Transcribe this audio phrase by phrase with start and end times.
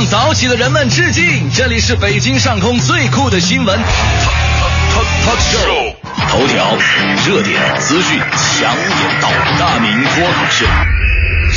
[0.00, 1.52] 向早起的人们致敬！
[1.54, 3.78] 这里是北京上空最酷的新闻
[5.40, 5.94] show，
[6.30, 6.74] 头条、
[7.26, 9.28] 热点、资讯、强点到，
[9.58, 10.64] 大明脱口秀。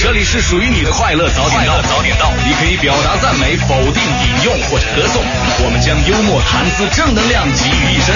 [0.01, 5.23] 这里是属于你的快乐早点到，早点到，你可以表达赞美、否定、引用或者歌颂，
[5.63, 8.13] 我们将幽默、谈资、正能量集于一身。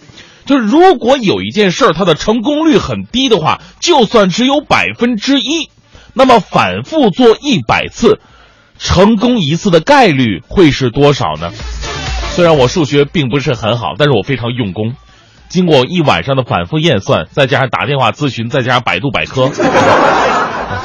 [0.45, 5.71] 就是如果有一件事儿它的成功率很低的话，就算只有百分之一，
[6.15, 8.21] 那么反复做一百次，
[8.79, 11.53] 成功一次的概率会是多少呢？
[12.35, 14.95] 虽然我数学并不是很好，但是我非常用功。
[15.49, 19.51] 经过一晚上的反复验算，再加上打电话咨询，再加上百度百科，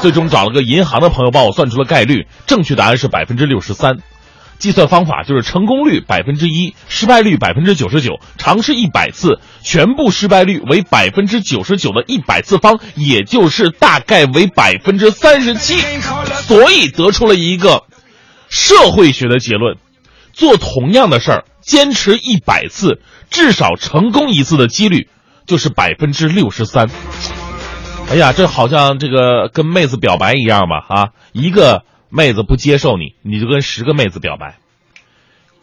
[0.02, 3.96] 最终找了个银行的朋友帮我算出了概率，正确答案是百分之六十三。
[4.58, 15.78] 计算方法就是成功率百分之一，失败率百分之九十九，尝试一百次，全部失败率为百分之九十九的一百次方，也就是大概为百分之三十七，
[16.42, 17.84] 所以得出了一个
[18.48, 19.76] 社会学的结论：
[20.32, 25.08] 做同样的事儿，坚持一百次，至少成功一次的几率
[25.46, 26.88] 就是百分之六十三。
[28.10, 30.84] 哎呀，这好像这个跟妹子表白一样吧？
[30.88, 34.56] 啊，一个妹子不接受你，你就跟十个妹子表白；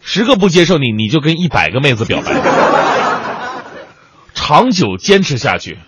[0.01, 2.33] 十个不接受你，你就跟一百个妹子表白。
[4.33, 5.79] 长久坚持下去，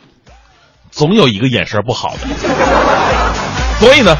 [0.89, 2.27] 总有一个眼神不好的。
[3.79, 4.17] 所以呢，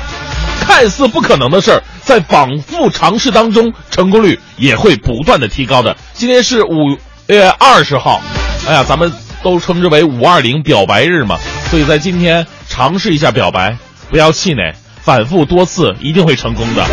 [0.61, 5.97] 看似不可能的事儿，在反复尝试当中，成功率也会不断的提高的。
[6.13, 6.97] 今天是五
[7.27, 8.21] 月二十号，
[8.67, 9.11] 哎呀，咱们
[9.41, 11.39] 都称之为五二零表白日嘛，
[11.71, 13.77] 所以在今天尝试一下表白，
[14.11, 14.75] 不要气馁，
[15.07, 16.85] 反复多次一定会成功的。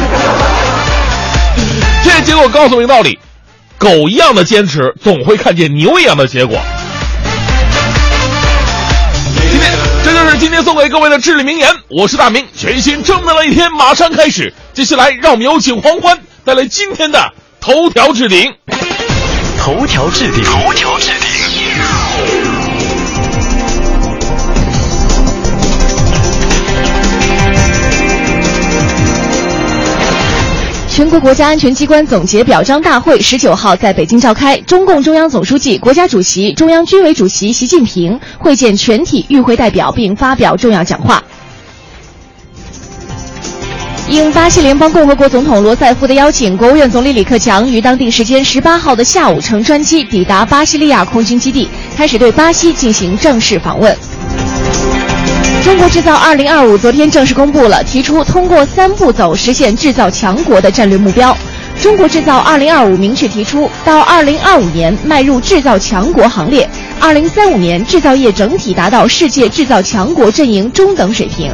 [2.05, 3.19] 这结果告诉我一个道理：
[3.77, 6.61] 狗一样的坚持，总会看见牛一样的结果。
[9.51, 9.73] 今天，
[10.05, 11.69] 这就是今天送给各位的至理名言。
[11.89, 14.55] 我是大明，全新正能量一天马上开始。
[14.73, 18.55] 接下来，让我们有请黄欢带来今天的头条置顶。
[19.59, 21.29] 头条置顶，头条置顶。
[30.95, 41.21] 全国国家安全机关总结表彰大会十九号在北京召开，中共中央总书记、国家主席、中央军委主席习近平会见全体与会代表并发表重要讲话。
[44.09, 53.93] 应巴西联邦共和国总统罗塞夫的邀请，国务院总理李克强于当地时间十八号的下午乘专机抵达巴西利亚空军基地，开始对巴西进行正式访问。
[55.65, 61.35] 中国制造二零二五昨天正式公布了，提出通过三步走实现制造强国的战略目标。
[61.81, 66.69] 中国制造二零二五明确提出，到二零二五年迈入制造强国行列，
[67.01, 71.51] 二零三五年制造业整体达到世界制造强国阵营中等水平。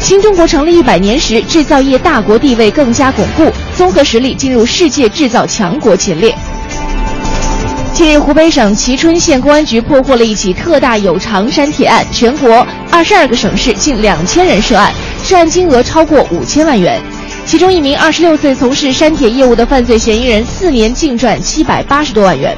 [0.00, 6.36] 新中国成立一百年时，制造业大国地位更加巩固，综合实力进入世界制造强国前列。
[8.02, 17.00] 近日，湖北省蕲春县公安局破获了一起特大有偿删帖案，全国二十二个省市近两千人涉案，涉案金额超过五千万元。
[17.46, 22.56] 其中一名二十六岁从事删帖业务的犯罪嫌疑人，四年净赚七百八十多万元。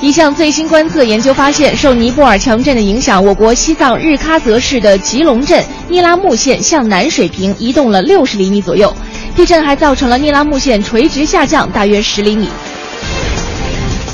[0.00, 8.92] 一项最新观测研究发现，受尼泊尔强震的影响，我国西藏日喀则市的吉隆镇聂拉木县向南水平移动了六十厘米左右。
[9.36, 12.48] 地震还造成了聂拉木县垂直下降大约十厘米。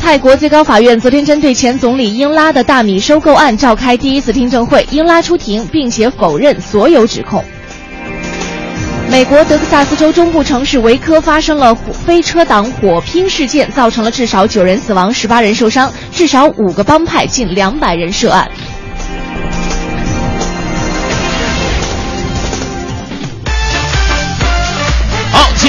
[0.00, 7.44] 泰国最高法院昨天针对前总理英拉的大米收购案召开第一次听证会，英拉出庭并且否认所有指控。
[9.10, 18.50] 美国德克萨斯州中部城市维科发生了飞车党火拼事件，造成了至少九人死亡、十八人受伤，至少五个帮派、近两百人涉案。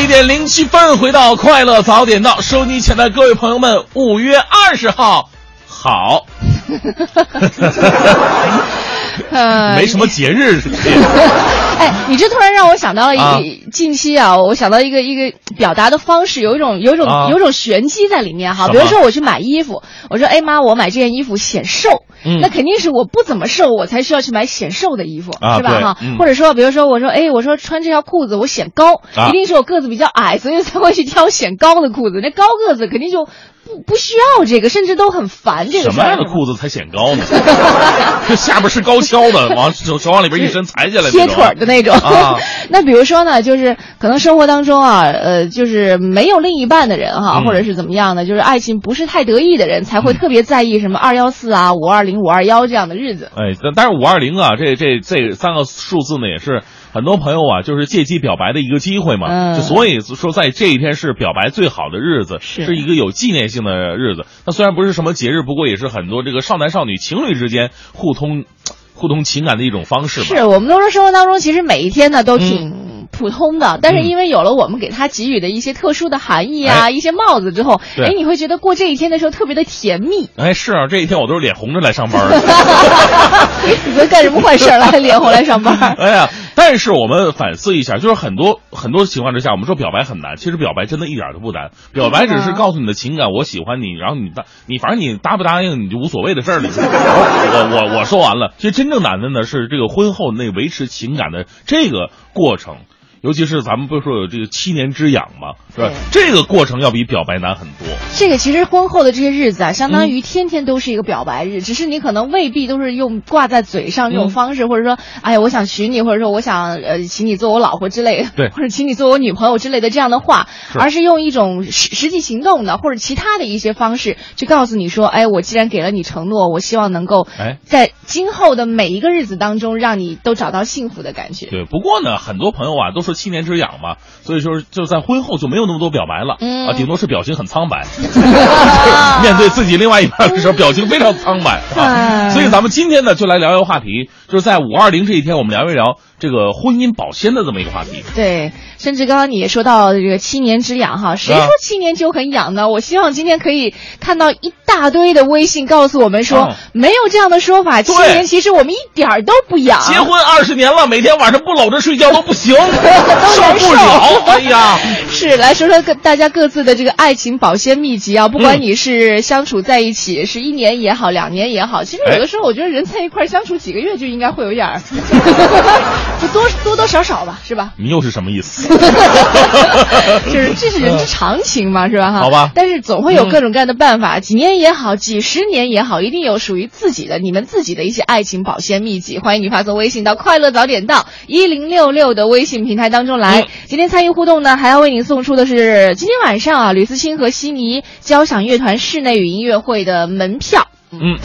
[0.01, 5.29] 一点零七分，回到快乐早点到，收你前的各位朋友们，五月二十号，
[5.67, 6.25] 好，
[9.31, 10.62] 呃 没什么节日，
[11.80, 13.39] 哎，你这突然让我想到了一、啊
[13.71, 18.68] 近期啊，我想到一个一个表达的方式，有一种有一种、啊有一种玄机在里面哈。
[18.68, 25.98] 比如说我去买衣服，我说哎妈，我买这件衣服显瘦，嗯那肯定是我不怎么瘦，我才需要去买显瘦的衣服，啊是吧哈？
[26.01, 32.19] 嗯或者说，比如说我说哎，我说穿这条裤子我显高，啊一定是我个子比较矮，所以才会去挑显高的裤子。
[32.21, 33.27] 那高个子肯定就
[33.65, 36.03] 不不需要这个，甚至都很烦这个什么。
[36.03, 37.23] 样的裤子才显高呢？
[38.27, 41.95] 这下边是高跷的，往手手往里边一伸，裁下来贴腿的那种。
[41.95, 42.38] 啊
[42.69, 53.31] 那比如说呢，就是可能生活当中啊，呃，就是没有另一半的人哈，嗯或者是怎么样的，就是爱情不是太得意的人，才会特别在意什么二幺四啊、五二零、五二幺这样的日子。
[53.35, 59.27] 哎，但但是五二零啊，这这这三个数字呢，也是很多朋友啊，就是借机表白的一个机会嘛。
[59.30, 64.25] 嗯就所以说，在这一天是表白最好的日子，是一个有纪念性的日子。
[64.45, 68.45] 那虽然不是什么节日，不过也是很多这个少男少女情侣之间互通
[68.94, 70.25] 互通情感的一种方式吧。
[70.27, 72.89] 是我们都说生活当中其实每一天呢都挺。
[73.12, 80.30] 普通的，但是嗯因为有了我们给他给予的一些特殊的含义啊，哎一些帽子之后，哎，你会觉得过这一天的时候特别的甜蜜。
[80.38, 82.38] 哎，是啊，这一天我都是脸红着来上班的。
[83.88, 85.75] 你们干什么坏事儿来脸红来上班？
[85.97, 91.71] 哎呀，但是我们反思一下，就是很多很多情况之下，我们说表白很难，其实表白真的一点都不难。
[91.94, 96.67] 表白只是告诉你的情感，我喜欢你，然后你答你反正你答不答应你就无所谓的事儿了。
[96.69, 102.75] 我我我说完了，其实真正难的呢是这个婚后那维持情感的这个过程。
[103.21, 105.56] 尤其是咱们不是说有这个七年之痒吗？
[105.75, 105.92] 是吧？
[106.12, 107.88] 这个过程要比表白难很多。
[108.16, 131.48] 这个其实婚后的这些日子啊，相嗯当于天天都是一个表白日，只是你可能未必都是用挂在嘴上这种嗯方式，或者说，哎呀，我想娶你，或者说我想呃，请你做我老婆之类的，对 或者请你做我女朋友之类的这样的话，是而是用一种实实际行动的或者其他的一些方式去告诉你说，哎，我既然给了你承诺，我希望能够哎在今后的每一个日子当中，让你都找到幸福的感觉。
[131.48, 137.85] 对，不过呢，很多朋友啊都说七年之痒嘛，所以说就在婚后就没有那么多表白了，嗯啊，顶多是表情很苍白，
[139.23, 141.81] 面对自己另外一半的时候，表情非常苍白啊。
[141.83, 148.03] 哎所以咱们今天呢，就来聊一个话题，就是在五二零这一天，我们聊一聊这个婚姻保鲜的这么一个话题。
[148.13, 152.69] 对，甚至刚刚你也说到这个七年之痒哈，谁啊说七年就很痒呢？
[152.69, 159.81] 我希望今天可以看到一大堆的微信告诉我们说，啊没有这样的说法，七年其实我们一点儿都不痒。
[159.81, 162.56] 结婚二十年了，每天晚上不搂着睡觉都不行，
[163.33, 164.23] 受不了。
[164.27, 164.77] 哎呀，
[165.09, 174.81] 是来说说各大家各自的这个爱情保鲜秘籍啊，不管嗯你是相处在一起是一年也好，两年也好，其实有的时候我觉得人在一块相处几个月就应该会有点儿，
[176.21, 177.73] 就多多多少少吧，是吧？
[177.77, 178.67] 你又是什么意思？
[180.31, 182.11] 就是这是人之常情嘛，是吧？
[182.11, 189.19] 哈，好吧但是总会有各种各样的办法，几年也好，几十年也好，一定有属于自己的、你们自己的一些爱情保鲜秘籍。
[189.19, 193.41] 欢迎你发送微信到“快乐早点到”一零六六的微信平台当中来。
[193.41, 200.68] 嗯今天参与互动呢，还要为您送出的是今天晚上啊，吕思清和悉尼交响乐团室内语音乐会的门票。
[200.91, 201.19] 嗯，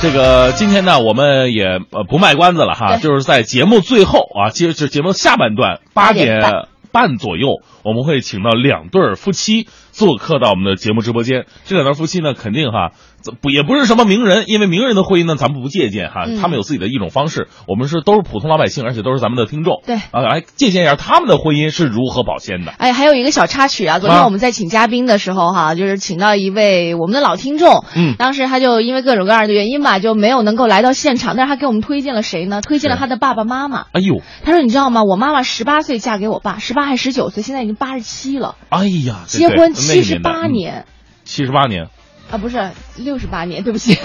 [0.00, 6.52] 这个今天呢，我们也呃不卖关子了哈，就是在节目最后啊，接着节目下半段八八点点半
[6.90, 11.44] 半左右，我们会请到两对儿夫妻做客到我们的节目直播间。
[11.66, 13.09] 这两对夫妻呢，肯定哈，这
[13.40, 22.72] 不也不是什么名人，因为名人的婚姻呢，咱们不借鉴哈，嗯他们有自己的一种方式，我们是都是普通老百姓，而且都是咱们的听众，对啊，来借鉴一下他们的婚姻是如何保鲜的。
[22.78, 32.60] 哎，还有一个小插曲啊，昨天啊我们在请嘉宾的时候哈、就是请到一位我们的老听众，嗯当时他就因为各种各样的原因吧，就没有能够来到现场，但是他给我们推荐了谁呢？
[32.60, 33.86] 推荐了他的爸爸妈妈。
[33.92, 35.02] 哎呦，他说：“你知道吗？
[35.02, 40.86] 我妈妈十八岁嫁给我爸，十八还十九岁，现在已经八十七了，哎呀，对结婚七十八年、
[41.24, 41.88] 七十八年，
[42.30, 43.98] 啊，不是六十八年，对不起。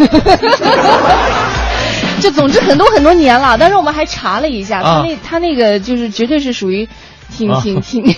[2.22, 6.88] 就总之很多很多年了，但是我们还查了一下，啊他那他那个就是绝对是属于。
[7.28, 8.16] 挺啊挺挺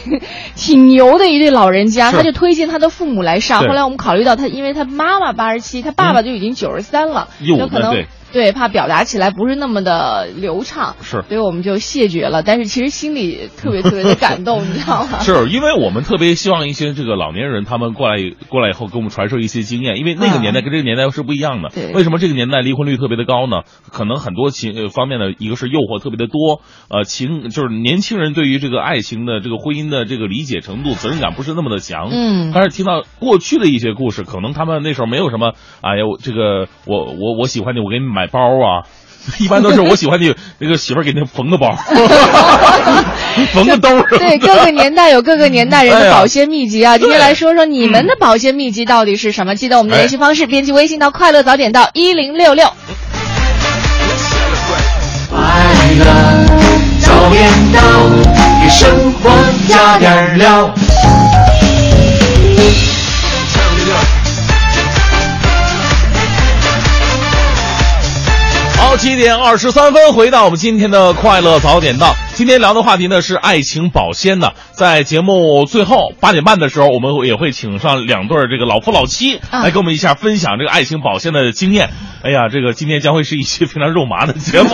[0.53, 3.61] 挺牛的一对老人家，他就推荐他的父母来上。
[3.61, 12.43] 后来我们考虑到他，因为他妈妈八十七，他爸爸就已经九十三了，哟有可能那对对怕表达起来不是那么的流畅，是所以我们就谢绝了。
[12.43, 15.19] 但是其实心里特别特别的感动，你知道吗？
[15.25, 18.17] 是因为我们特别希望一些这个老年人他们过来
[18.49, 21.69] 过来以后给我们传授一些经验，因为那个嗯年代跟这个年代是不一样的。
[21.69, 23.61] 对为什么这个年代离婚率特别的高呢？
[23.91, 32.09] 可能很多情呃方面的，一个是诱惑特别的多，呃，情就是年轻人对于这个爱情的这个婚姻的这个理解程度、责任感不是那么的强。
[32.11, 38.83] 嗯但是听到过去的一些故事，可能他们那时候没有什么，哎呀，我这个我我我喜欢你，我给你买包啊。
[39.39, 41.75] 一般都是我喜欢你那个媳妇儿给你缝个包，
[43.51, 44.17] 缝个兜儿。
[44.17, 46.97] 对，各个年代有各个年代人的保鲜秘籍啊。
[46.97, 49.53] 今天来说说你们的保鲜秘籍到底是什么？
[49.53, 52.71] 记得我们的联系方式，编辑微信到“快乐早点到一零六六”。
[55.29, 55.39] 快
[55.99, 56.05] 乐
[57.01, 57.81] 早点到，
[58.63, 59.29] 给生活
[59.67, 60.73] 加点料。
[68.97, 72.15] 七点二十三分，回到我们今天的快乐早点到。
[72.33, 74.53] 今天聊的话题呢是爱情保鲜的。
[74.71, 81.89] 在节目最后八点半的时候，我们也会请上两对儿这个老夫老妻啊来跟我们一下分享这个爱情保鲜的经验。
[82.23, 84.69] 哎呀，这个今天将会是一期非常肉麻的节目。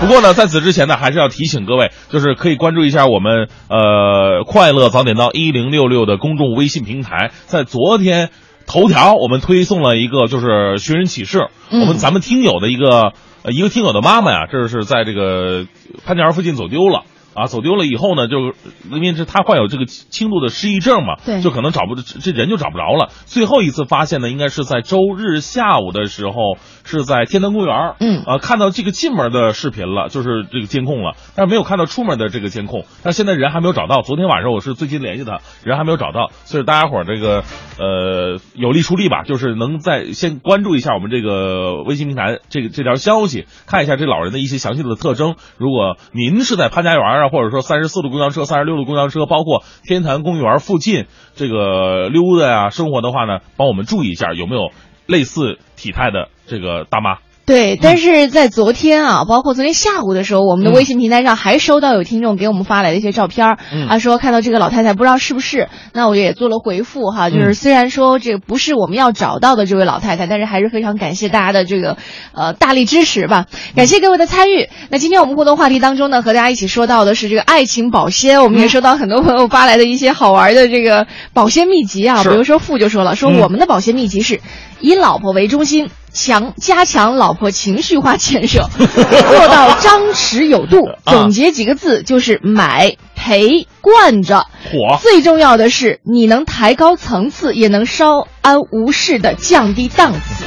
[0.00, 7.30] 不过呢，在此之前呢，还是要提醒各位，就是可以关注一下我们呃快乐早点到一零六六的公众微信平台。
[7.46, 8.30] 在昨天。
[8.66, 15.66] 头条我们推送了一个就是寻人启事，嗯我们咱们听友的一个呃一个听友的妈妈呀，这是在这个
[16.04, 17.04] 潘家园附近走丢了。
[17.34, 18.54] 啊，走丢了以后呢，就
[18.90, 23.10] 因为是他患有这个轻度的失忆症嘛，对就可能找不这这人就找不着了。
[23.26, 32.84] 最后一次发现呢，应该是在周日下午的时候，是在天坛公园，嗯啊，看到这个进门的视频了，就是这个监控了，但是没有看到出门的这个监控。
[33.02, 37.42] 但现在人还没有找到，昨天晚上我是最近联系他，人还没有找到，所以大家伙儿这个
[37.78, 45.34] 呃有力出力吧，就是能在先关注一下我们这个微信平台这个这条消息，看一下这老人的一些详细的特征。
[45.58, 54.70] 如果您是在潘家园啊，或者说三十四路公交车、三十六路公交车，包括天坛公园附近这个溜达呀、生活的话呢，帮我们注意一下有没有
[55.06, 57.18] 类似体态的这个大妈。
[57.46, 63.86] 对，但是在昨天啊，包括昨天下午的时候，我们的微信平台上还收到有听众给我们发来的一些照片儿，嗯。
[63.86, 71.98] 啊，说看到这个老太太不知道是不是，那我也做了回复哈，就是嗯虽然说这个不是我们要找到的这位老太太，但是还是非常感谢大家的这个
[72.32, 73.44] 呃大力支持吧，
[73.76, 74.70] 感谢各位的参与。
[74.88, 83.38] 那今天我们互动话题当中呢，和大家一起说到的是这个爱情保鲜，我们也收到很多朋友发来的一些好玩的这个保鲜秘籍啊，比如说富就说了，说嗯。
[83.44, 84.40] 我们的保鲜秘籍是
[84.80, 85.90] 以老婆为中心。
[86.14, 90.86] 强加强老婆情绪化建设，做到张弛有度。
[91.04, 94.46] 啊总结几个字就是买、陪、惯着。
[94.70, 100.44] 火最重要的是，你能抬高层次，也能稍安无事的降低档次。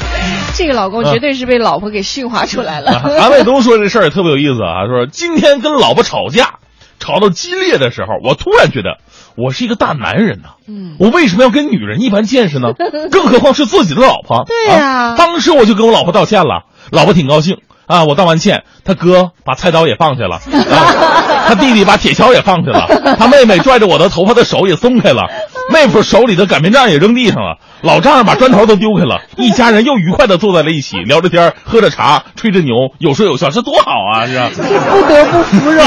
[0.54, 3.00] 这个老公绝对是被老婆给驯化出来了。
[3.00, 6.58] 韩卫东说这事儿也特别有意思啊，说今天跟老婆吵架，
[6.98, 8.98] 吵到激烈的时候，我突然觉得
[9.36, 12.68] 我是一个大男人呐、嗯，我为什么要跟女人一般见识呢？
[13.12, 14.44] 更何况是自己的老婆。
[14.46, 18.04] 对呀啊当时我就跟我老婆道歉了，老婆挺高兴啊。
[18.04, 25.22] 我道完歉，他哥把菜刀也放下了，啊、 他弟弟把铁锹也放下了，他妹妹拽着我的头发的手也松开了，
[25.72, 34.26] 妹夫手里的擀面杖也扔地上了，老丈人把砖头都丢开了，一家人又愉快的坐在了一起，聊着天，喝着茶，吹着牛，有说有笑，这多好啊！
[34.26, 34.50] 是吧？
[34.56, 35.86] 不得不服软。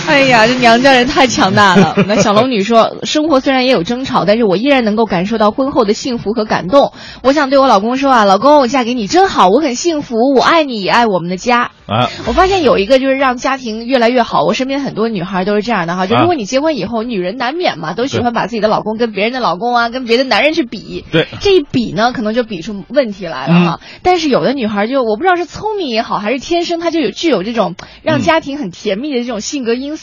[0.08, 1.94] 哎呀，这娘家人太强大了。
[2.08, 6.92] 那小龙女说，生活虽然也有争吵，但是我依然能够感受到婚后的幸福和感动。
[7.22, 11.70] 我想对我老公说啊，老公，我嫁给你真好，我很幸福，我爱你，也爱我们的家。
[11.86, 21.04] 啊，我发现有一个就是让家庭越来越好，我身边很多女孩都是这样的哈，就啊如果你结婚以后，女人难免嘛，都喜欢把自己的老公跟别人的老公啊，跟别的男人去比。
[21.10, 23.80] 对这一比呢，可能就比出问题来了哈。
[24.02, 29.99] 但是有的女孩就我不知道是聪明也好，还是天生她就有具有这种让家庭很甜蜜的这种性格因素，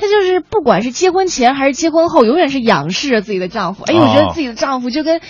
[0.00, 3.84] 她就是不管是结婚前还是结婚后，永远是仰视着自己的丈夫。
[3.84, 5.20] 哎呦，我觉得哦自己的丈夫就跟。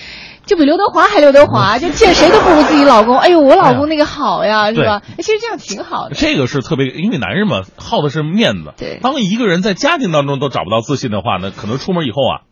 [0.47, 3.19] 就比刘德华还刘德华， 就见谁都不如自己老公。
[3.19, 5.03] 哎呦，我老公那个好呀，是吧？
[5.11, 6.15] 哎其实这样挺好的。
[6.15, 8.73] 这个是特别，因为男人嘛，好的是面子。
[8.77, 12.47] 对当一个人在家庭当中都找不到自信的话呢，可能出门以后啊，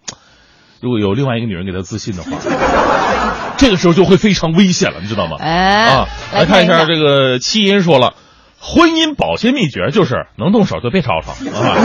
[0.81, 2.31] 如果有另外一个女人给他自信的话，
[3.59, 5.37] 这个时候就会非常危险了，你知道吗？
[5.39, 8.15] 哎，啊，来看看一下这个七音说了。
[8.67, 11.77] 婚姻保鲜秘诀就是能动手就别吵吵 啊，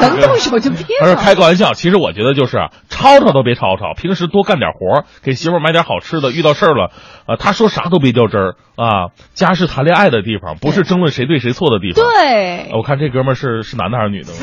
[0.00, 6.30] 能动手就别他是吵开个玩笑，其实我觉得就是啊，吵吵都别吵吵，平时多干点活儿，给媳妇儿买点好吃的。
[6.32, 6.90] 遇到事儿了，
[7.26, 9.12] 呃，他说啥都别较真儿啊。
[9.34, 12.02] 家是谈恋爱的地方，不是争论谁对谁错的地方。
[12.02, 14.32] 对，我看这哥们儿是是男的还是女的？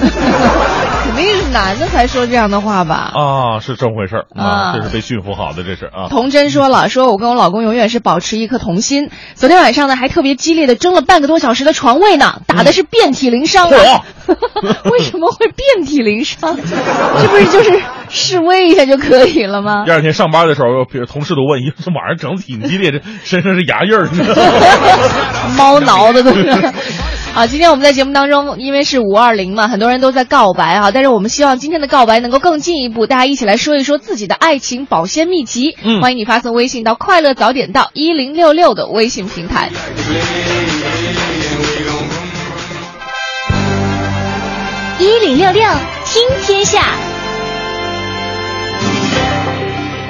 [1.09, 3.11] 肯定是男的才说这样的话吧。
[3.15, 6.07] 啊，是这么回事儿啊，啊这是被驯服好的，这是啊。
[6.07, 9.09] 童真说了，说我跟我老公永远是保持一颗童心。
[9.33, 14.05] 昨天晚上呢，还特别激烈的争了半个多小时的床位呢，打的是遍体鳞伤啊。
[14.91, 16.55] 为什么会遍体鳞伤？
[16.55, 19.91] 这不是就是示威一下就可以了吗第？
[19.91, 24.07] 二天上班的时候，比如同事都问：“咦，这晚上整的挺激烈，这身上是牙印儿。”
[25.57, 26.43] 猫挠的都是。
[27.33, 35.77] 好，今天我们在节目当中，因为是五二零嘛，很多人都在告白啊，但是我们希望今天的告白能够更进一步，大家一起来说一说自己的爱情保鲜秘籍。
[35.81, 39.69] 嗯欢迎你发送微信到“快乐早点到一零六六”的微信平台。
[44.99, 45.63] 一零六六
[46.05, 46.81] 听天下，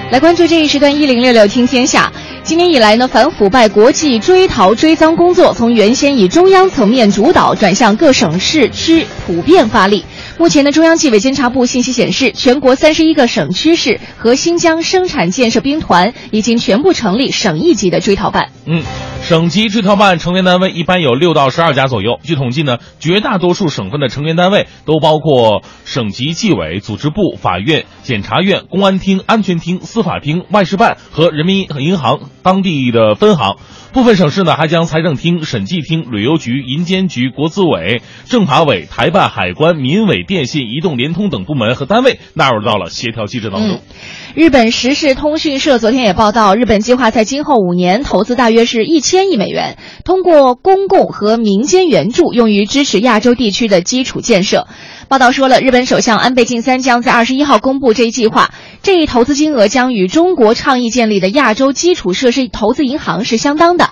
[0.10, 2.12] 来关注这一时段一零六六听天下。
[2.50, 10.04] 今年以来呢，反腐败国际追逃追赃工作从原先以中央层面主导，转向各省市区普遍发力。
[10.40, 18.50] 目前呢，中央纪委监察部信息显示，全国三十一个省区市和新疆生产建设兵团已经全部成立省一级的追逃办。
[18.66, 18.82] 嗯，
[19.22, 22.22] 省级追逃办成员单位一般有六到十二家左右。
[22.24, 33.58] 据统计呢，绝大多数省份的成员单位都包括省级纪委、组织部、法院、检察院、公安厅、安全厅、司法厅、外事办和人民银行当地的分行。
[33.92, 43.80] 部分省市呢，还将财政厅、审计厅、旅游局、银监局、国资委、政法委、台办、海关、民委、电信、移动、联通等部门和单位纳入到了协调机制当中。
[44.36, 54.68] 日本时事通讯社昨天也报道，日本计划在今后五年投资大约是一千亿美元，通过公共和民间援助用于支持亚洲地区的基础建设。
[55.08, 63.90] 报道说了，日本首相安倍晋三将在二十一号公布这一计划，这一投资金额将与中国倡议建立的亚洲基础设施投资银行是相当的。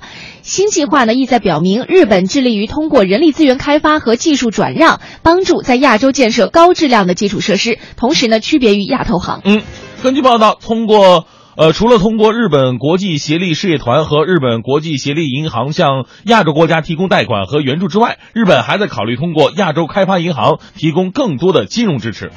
[0.47, 9.41] 新计划呢，意在表明日本致力于通过人力资源开发和技术转让，帮助在亚洲建设高质量的基础设施，同时呢，区别于亚投行。
[9.43, 9.61] 嗯，
[10.01, 11.25] 根据报道，通过
[11.57, 22.31] 呃，除了通过日本国际协力事业团和日本国际协力银行向亚洲国家提供贷款和援助之外，日本还在考虑通过亚洲开发银行提供更多的金融支持。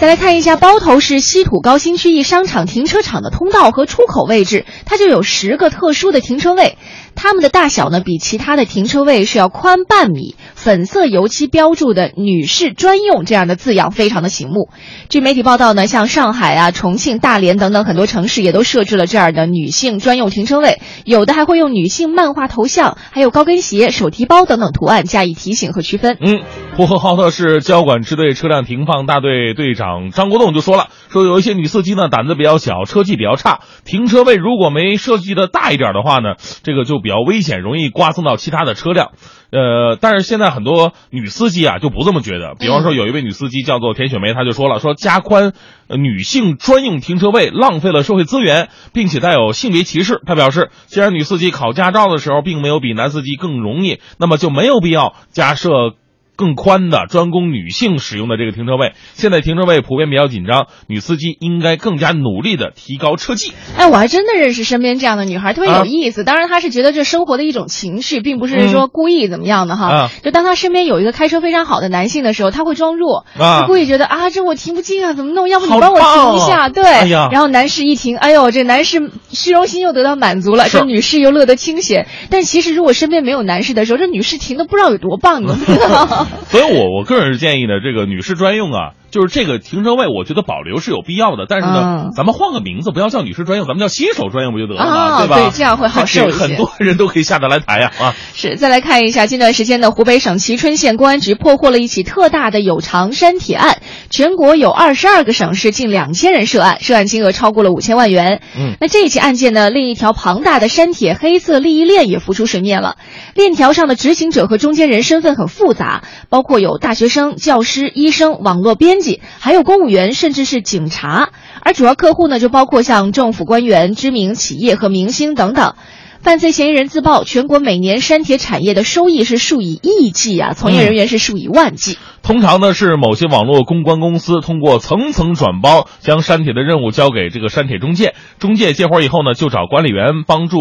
[0.00, 6.78] 再来看一下包头市稀土高新区一商场停车场的通道和出口位置，它就有十个特殊的停车位，
[7.14, 14.68] 它们的大小呢比其他的停车位是要宽半米，粉色油漆标注的“女士专用”这样的字样非常的醒目。
[15.08, 26.18] 据媒体报道呢，像上海啊、重庆、大连等等很多城市也都设置了这样的女性专用停车位，有的还会用女性漫画头像、还有高跟鞋、手提包等等图案加以提醒和区分。
[26.20, 26.42] 嗯，
[26.76, 39.12] 呼和浩特市交管支队车辆停放大队队长张国栋就说了，说有一些女司机呢胆子比较小，车技比较差，停车位如果没设计的大一点的话呢，这个就比较危险，容易刮蹭到其他的车辆。
[39.52, 42.54] 呃，但是现在很多女司机啊就不这么觉得。
[42.58, 45.52] 比方说，有一位女司机叫做田雪梅，她就说了，说加宽
[45.88, 50.20] 呃女性专用停车位浪费了社会资源，并且带有性别歧视。
[50.24, 55.94] 她表示，既然女司机考驾照的时候并没有比男司机更容易，那么就没有必要加设。
[56.40, 63.52] 更宽的专供女性使用的这个停车位，现在停车位普遍比较紧张，女司机应该更加努力的提高车技。
[63.76, 66.24] 哎，我还真的认识身边这样的女孩，特别有意思。
[66.24, 69.86] 当然，她是觉得这生活的一种情绪，并不是说故意怎么样的哈。
[69.90, 75.46] 啊就当她身边有一个开车非常好的男性的时候，她会装弱，啊就故意觉得啊，这我停不进啊，怎么弄？
[75.50, 76.68] 要不你帮我停一下？
[76.68, 76.82] 哦对。
[76.84, 82.06] 哎然后男士一停，哎呦，这男士虚荣心又得到满足了，这女士又乐得清闲。
[82.30, 86.26] 但其实如果身边没有男士的时候，这女士停的不知道有多棒，你知道。
[86.46, 91.46] 所以我我个人是建议呢，这个女士专用啊，就是这个停车位，我觉得保留是有必要的。
[91.48, 95.18] 但是呢，嗯咱们换个名字，不要叫女士专用，咱们叫新手专用不就得了吗？
[95.18, 95.36] 对吧？
[95.36, 108.40] 对这样会好受一些很多人都可以下得来台呀啊是，再来看一下，近段时间的，湖北省蕲春县公安局破获了一起特大的有偿删帖案，全国有二十二个省市近两千人涉案，涉案金额超过了五千万元。
[108.56, 112.96] 嗯，那这一起案件呢，另一条庞大的删帖黑色利益链也浮出水面了。
[113.34, 118.99] 链条上的执行者和中间人身份很复杂，包括有大学生、教师、医生、网络编
[119.38, 121.30] 还有公务员，甚至是警察。
[121.62, 125.74] 而主要客户呢，就包括像政府官员、知名企业和明星等等。
[126.22, 131.96] 犯罪嫌疑人自曝，全国每年删帖产业的收益是数以亿计啊，从业人员是数以万计。
[132.22, 140.58] 通常呢是某些网络公关公司通过层层转包，将删帖的任务交给这个删帖中介，中介接活以后呢，就找管理员帮助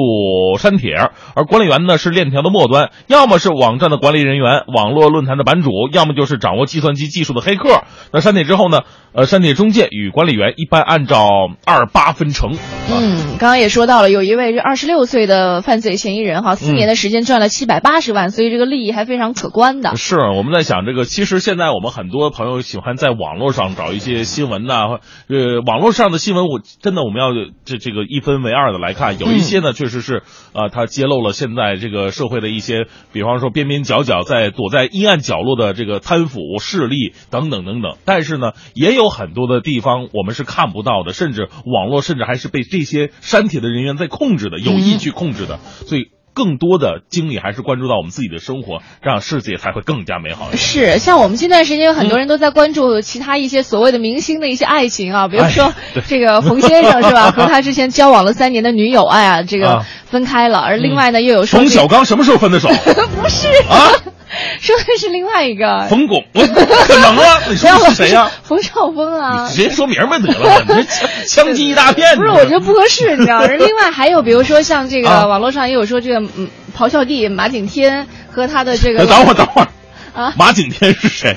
[0.58, 0.92] 删帖，
[1.36, 7.84] 而管理员呢是链条的末端，要么是网站的管理人员、网络论坛的版主，要么就是掌握计算机技术的黑客。
[8.14, 11.28] 那删帖之后呢，呃，删帖中介与管理员一般按照
[11.66, 12.52] 二八分成。
[12.92, 19.96] 嗯，刚刚也说到了，有一位这二十六岁的犯罪嫌疑人哈，四年的时间赚了七百八十万，所以这个利益还非常可观的。
[19.96, 27.30] 是我们在想这个，其实现在我们很多朋友喜欢在网络上找一些新闻呐、呃，网络上的新闻，我真的我们要
[27.66, 46.08] 这这个一分为二的来看，有一些呢确实是呃，它揭露了现在这个社会的一些，比方说边边角角在躲在阴暗角落的这个贪腐势力等等等等，但是呢，也有很多的地方我们是看不到的，甚至网络甚至还是被这些删帖的人员在控制的，有意去控制的，所以。
[46.32, 50.50] 更多的精力还是关注到我们自己的生活，这样世界才会更加美好。
[50.54, 55.74] 是，像我们这段时间有很多人都在关注其他一些所谓的明星的一些爱情啊，比如说
[56.08, 57.32] 这个冯先生是吧？
[57.32, 60.60] 和他之前交往了三年的女友，哎呀，这个分开了。
[60.60, 62.70] 而另外呢，又有冯小刚什么时候分的手？
[62.70, 63.92] 不是啊。
[64.62, 67.42] 说的是另外一个冯巩， 可能啊！
[67.50, 68.30] 你说是谁呀？
[68.44, 69.48] 冯绍峰啊！
[69.50, 70.84] 你直接说名儿得了，你这
[71.28, 72.16] 枪击一大片。
[72.16, 73.42] 不是，我觉得不合适，你知道？
[73.46, 79.06] 另外还有，比如说像这个网络上也有说这个嗯，咆哮帝马景天和他的这个。
[79.06, 79.68] 等会儿，等会儿
[80.14, 80.34] 啊！
[80.38, 81.36] 马景天是谁？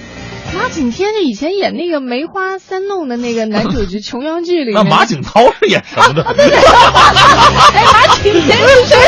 [0.54, 4.72] 马景天就以前演那个《梅花三弄》的那个男主角，琼瑶剧里。
[4.72, 6.22] 那马景涛是演什么的？
[6.34, 6.56] 对对。
[7.74, 8.96] 哎，马景天是谁？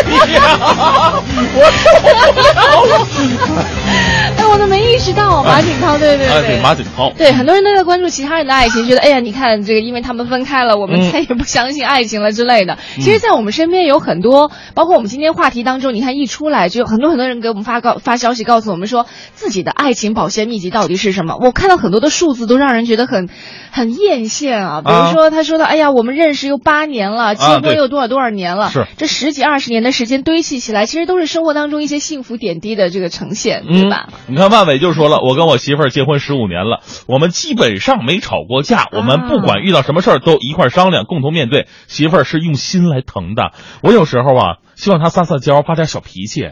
[4.37, 7.13] 哎，我都没意识到马景涛，对对对，马景涛。
[7.17, 12.79] 对，很多人都在关注其他人的爱情，觉得哎呀，你看这个，因为他们分开了，我们再也不相信爱情了之类的。
[12.97, 21.34] 其实，在我们身边有很多，包括我们今天话题当中，你看一出来，就很多很多人给我们发告发消息，告诉我们说自己的爱情保鲜秘籍到底是什么。
[21.41, 23.29] 我看到很多的数字都让人觉得很
[23.71, 28.87] 很艳羡啊，比如说他说的，哎呀，我们认识又八年了，结婚又多少多少年了，是。
[28.97, 34.09] 这十几二十年的时间堆砌起来，其实都是生活当中一些幸福点滴的这个呈现，对吧？
[34.27, 41.67] 你看万伟就说了，我跟我媳妇儿结婚十五年了，我们基本上没吵过架，我们不管遇到什么事儿都一块商量，共同面对。
[41.87, 46.51] 媳妇儿是用心来疼的，我有时候啊，希望她撒撒娇，发点小脾气，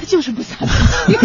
[0.00, 1.18] 他就是不撒脾气。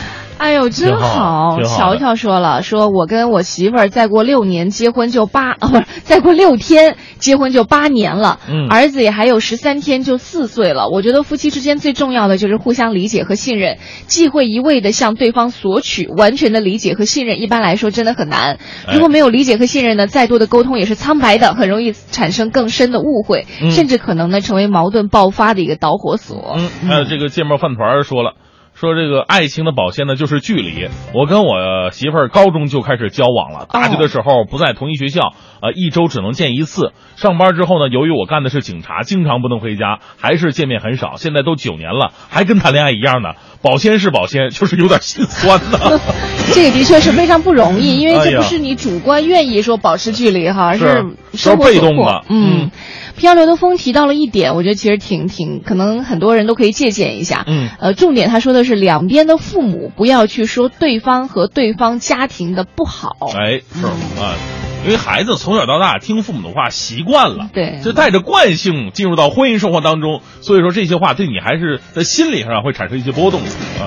[0.40, 1.58] 哎呦，真好！
[1.62, 8.40] 乔乔说了，说我跟我媳妇儿再过六年结婚就八啊， 不是再过六天结婚就八年了。
[8.48, 10.88] 嗯，儿子也还有十三天就四岁了。
[10.88, 13.76] 我觉得夫妻之间最重要的就是互相理解和信任，
[14.06, 16.06] 忌讳一味的向对方索取。
[16.06, 18.58] 完全的理解和信任，一般来说真的很难。
[18.90, 26.56] 如果没有理解和信任呢，再多的沟通也是苍白的，很容易产生更深的误会，甚至可能呢成为矛盾爆发的一个导火索。
[26.56, 28.32] 嗯，还有这个芥末饭团说了。
[28.80, 30.88] 说这个爱情的保鲜呢，就是距离。
[31.12, 36.92] 我跟我媳妇儿高中就开始交往了，大学的时候不在同一学校，呃，一周只能见一次。
[37.14, 41.16] 上班之后呢，由于我干的是警察，经常不能回家，还是见面很少。
[41.16, 45.78] 现在都九年了，还跟谈恋爱一样呢，保鲜是保鲜，就是有点心酸呢。
[46.54, 52.24] 这个的确是非常不容易，因为这不是你主观愿意说保持距离哈，是生活被动的。
[52.30, 52.70] 嗯。
[53.20, 57.44] 漂流的风提到了一点，我觉得其实挺挺，可能很多人都可以借鉴一下。
[57.46, 63.14] 嗯，呃，重点他说的是两边的父母不要去说对方和对方家庭的不好。
[63.36, 63.86] 哎，是
[64.20, 64.59] 啊。
[64.84, 73.40] 因为孩子从小到大听父母的话习惯了，对，就带着惯性进入到婚姻生活当中，所以说这些话对你还是在心理上会产生一些波动。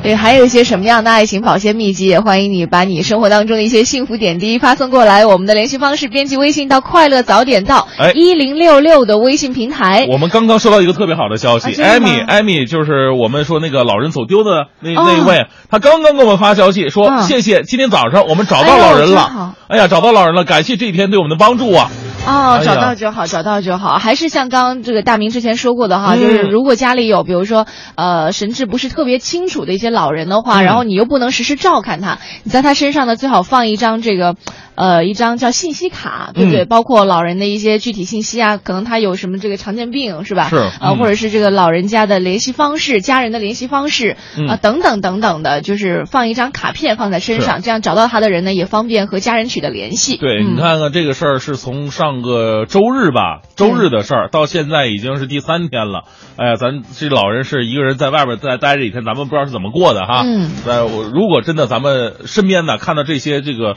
[0.04, 5.26] 对，还有一些什么样的爱情保鲜秘籍，也欢迎你把你生活当中的一些幸福点滴发送过来。
[5.26, 10.06] 我们的联系方式，编辑微信到“快乐早点到”一零六六的微信平台。
[10.10, 19.56] 我们刚刚收到一个特别好的消息，艾米，艾米就是我们说那个老人走丢的那那一位，他刚刚给我们发消息说，谢谢，今天早上我们找到老人了。
[19.68, 21.90] 哎呀，找到老人了，感谢这一天对我们的帮助啊！
[22.28, 23.98] 哦，找到就好，找到就好。
[24.00, 27.66] 还是像刚刚这个大明之前说过的哈，就是如果家里有，比如说
[27.96, 34.36] 呃神志不是特别清楚的一些老人的话，然后你又不能时时照看他，你在他身上呢最好放一张这个。
[34.76, 36.66] 呃，一张叫信息卡，对不对？
[36.66, 40.50] 包括老人的一些具体信息啊，可能他有什么这个常见病，是吧？
[40.50, 50.18] 是啊，或者是这个老人家的联系方式、家人的联系方式啊，等等等等的，就是放一张卡片放在身上，这样找到他的人呢，也方便和家人取得联系。
[50.18, 56.06] 对你看看这个事儿，是从上个周日吧，周日的事儿，到现在已经是第三天了。
[56.36, 60.24] 哎呀，咱这老人是一个人在外边在待着一天，咱们不知道是怎么过的哈。
[60.26, 60.50] 嗯。
[60.66, 63.76] 呃，我如果真的咱们身边呢看到这些这个，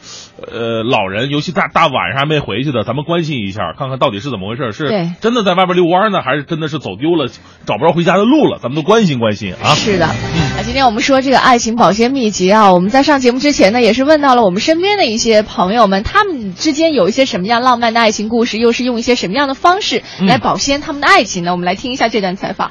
[0.51, 0.86] 呃。
[0.87, 4.89] 老人，尤其大大晚上还没回去的，咱们关心一下，看看到底是怎么回事，是
[5.21, 7.29] 真的在外边遛弯呢，还是真的是走丢了，
[7.67, 8.59] 找不着回家的路了？
[8.63, 9.75] 咱们都关心关心啊！
[9.75, 10.09] 是的，
[10.57, 21.53] 那今天我们说这个爱情保鲜秘籍啊，我们在上节目之前呢，也是问到了我们身边的一些朋友们，他们之间有一些什么样浪漫的爱情故事，又是用一些什么样的方式来保鲜他们的爱情呢？
[21.53, 22.71] 我们来听一下这段采访。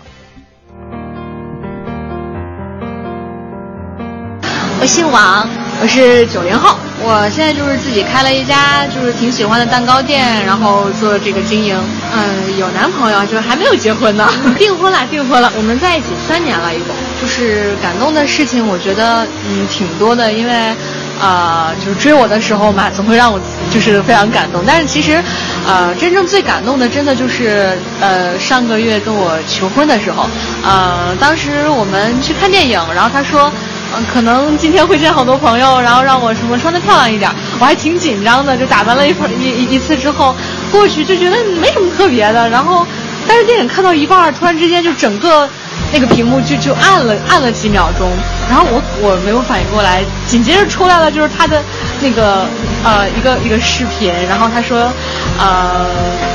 [4.81, 5.47] 我姓王，
[5.81, 6.77] 我是九零后。
[7.03, 11.77] 我现在就是自己开了一家，就是挺喜欢的蛋糕店，然后做这个经营。
[12.11, 14.27] 嗯，有男朋友，就是还没有结婚呢。
[14.57, 15.51] 订婚了，订婚了。
[15.57, 16.95] 我们在一起三年了，一共。
[17.21, 20.73] 就是感动的事情，我觉得嗯挺多的，因为，
[21.21, 24.63] 呃，就是追我的时候嘛，总会让我就是非常感动。
[24.65, 25.21] 但是其实，
[25.67, 30.27] 呃，真正最感动的，真的就是呃上个月跟我求婚的时候，
[30.63, 33.51] 呃，当时我们去看电影，然后他说。
[33.93, 40.35] 嗯可能今天会见好多朋友，然后让我什么穿的漂亮一点，我还挺紧张的，就打扮了一一一次之后，
[40.71, 42.85] 过去就觉得没什么特别的，然后。
[43.27, 45.49] 但是电影看到一半，突然之间就整个
[45.91, 48.07] 那个屏幕就就暗了暗了几秒钟，
[48.47, 51.59] 然后我我没有反应过来，紧接着出来了就是他的
[52.01, 52.45] 那个
[52.83, 54.93] 呃一个一个视频，然后他说
[55.39, 55.87] 呃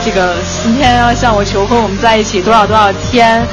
[0.04, 0.34] 这个
[0.64, 3.46] 今天要向我求婚，我们在一起多少多少天。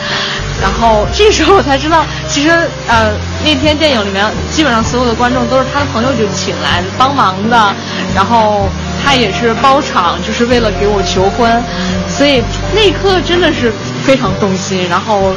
[0.59, 2.49] 然后这时候我才知道，其实
[2.87, 3.11] 呃
[3.43, 7.73] 那天电影里面基本上所有的观众都是他的朋友就请来帮忙的，
[8.13, 8.67] 然后
[9.03, 11.63] 他也是包场，就是为了给我求婚，
[12.07, 12.43] 所以
[12.75, 13.71] 那一刻真的是
[14.03, 15.33] 非常动心，然后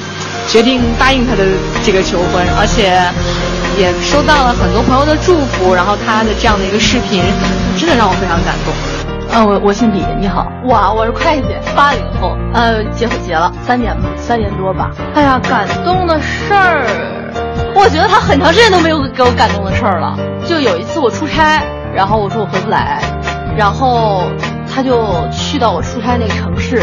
[0.48, 1.44] 决定答应他的
[1.82, 3.00] 这个求婚，而且
[3.78, 7.22] 也收到了很多朋友的祝福，然后他的这样的一个视频，
[7.78, 8.74] 真的让我非常感动。
[9.32, 10.50] 嗯，我我姓李，你好。
[10.64, 14.90] 哇，我是会计，八零后，呃，结婚结了三年，三年多吧。
[15.14, 16.84] 哎呀，感动的事儿，
[17.80, 20.14] 我觉得他很长时间都没有给我感动的事儿了。
[20.46, 21.62] 就有一次我出差，
[21.94, 23.00] 然后我说我回不来，
[23.56, 24.24] 然后
[24.68, 26.82] 他就去到我出差那个城市。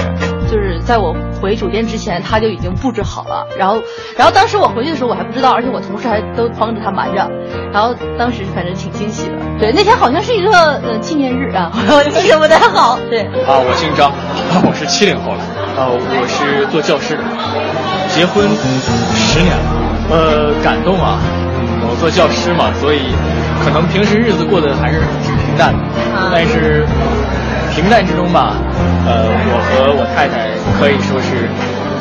[0.50, 3.46] 就是在我回酒店之前，他就已经布置好了。
[3.60, 3.78] 然后，
[4.18, 7.30] 然后当时我回去的时候，我还不知道，而且我同事还都帮着他瞒着。
[7.72, 9.34] 然后当时反正挺惊喜的。
[9.60, 12.98] 对，那天好像是一个呃纪念日啊，我 记得不太好。
[13.10, 14.12] 对啊，我姓张，
[14.66, 15.42] 我是七零后了。
[15.78, 17.24] 啊，我是做教师的，
[18.10, 18.50] 结婚
[19.14, 19.77] 十年了。
[20.10, 21.20] 呃，感动啊！
[21.90, 23.14] 我做教师嘛，所以
[23.64, 25.80] 可能平时日子过得还是挺平淡的。
[26.32, 26.86] 但是。
[27.78, 28.58] 平淡之中吧，
[29.06, 31.46] 呃，我和我太太可以说是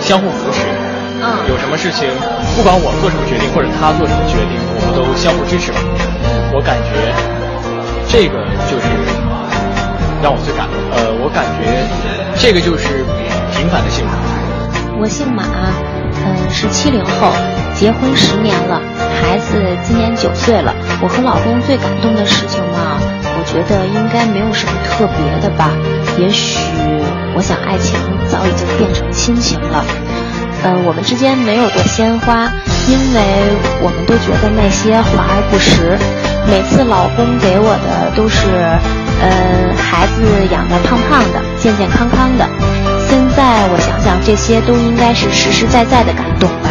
[0.00, 0.64] 相互扶持。
[1.20, 2.08] 嗯，有什么事情，
[2.56, 5.78] 不管我做什么决定或者他做什么决定，我们都相互支持吧。
[6.48, 7.12] 我感觉
[8.08, 8.40] 这个
[8.72, 8.88] 就是
[10.24, 10.80] 让我最感动。
[10.96, 11.84] 呃，我感觉
[12.40, 13.04] 这个就是
[13.52, 14.16] 平凡的幸福。
[14.96, 15.44] 我姓马，
[16.24, 17.28] 嗯，是七零后，
[17.76, 18.80] 结婚十年了，
[19.20, 20.74] 孩子今年九岁了。
[21.02, 22.98] 我和老公最感动的事情呢？
[23.46, 25.70] 觉得应该没有什么特别的吧，
[26.18, 26.58] 也许
[27.36, 27.94] 我想爱情
[28.28, 29.84] 早已经变成亲情了。
[30.64, 32.50] 呃，我们之间没有过鲜花，
[32.88, 33.20] 因为
[33.80, 35.96] 我们都觉得那些华而不实。
[36.50, 38.50] 每次老公给我的都是，
[39.22, 42.44] 呃，孩子养得胖胖的，健健康康的。
[43.08, 46.70] 现在我想想，这些都应该是实实在在的感动吧。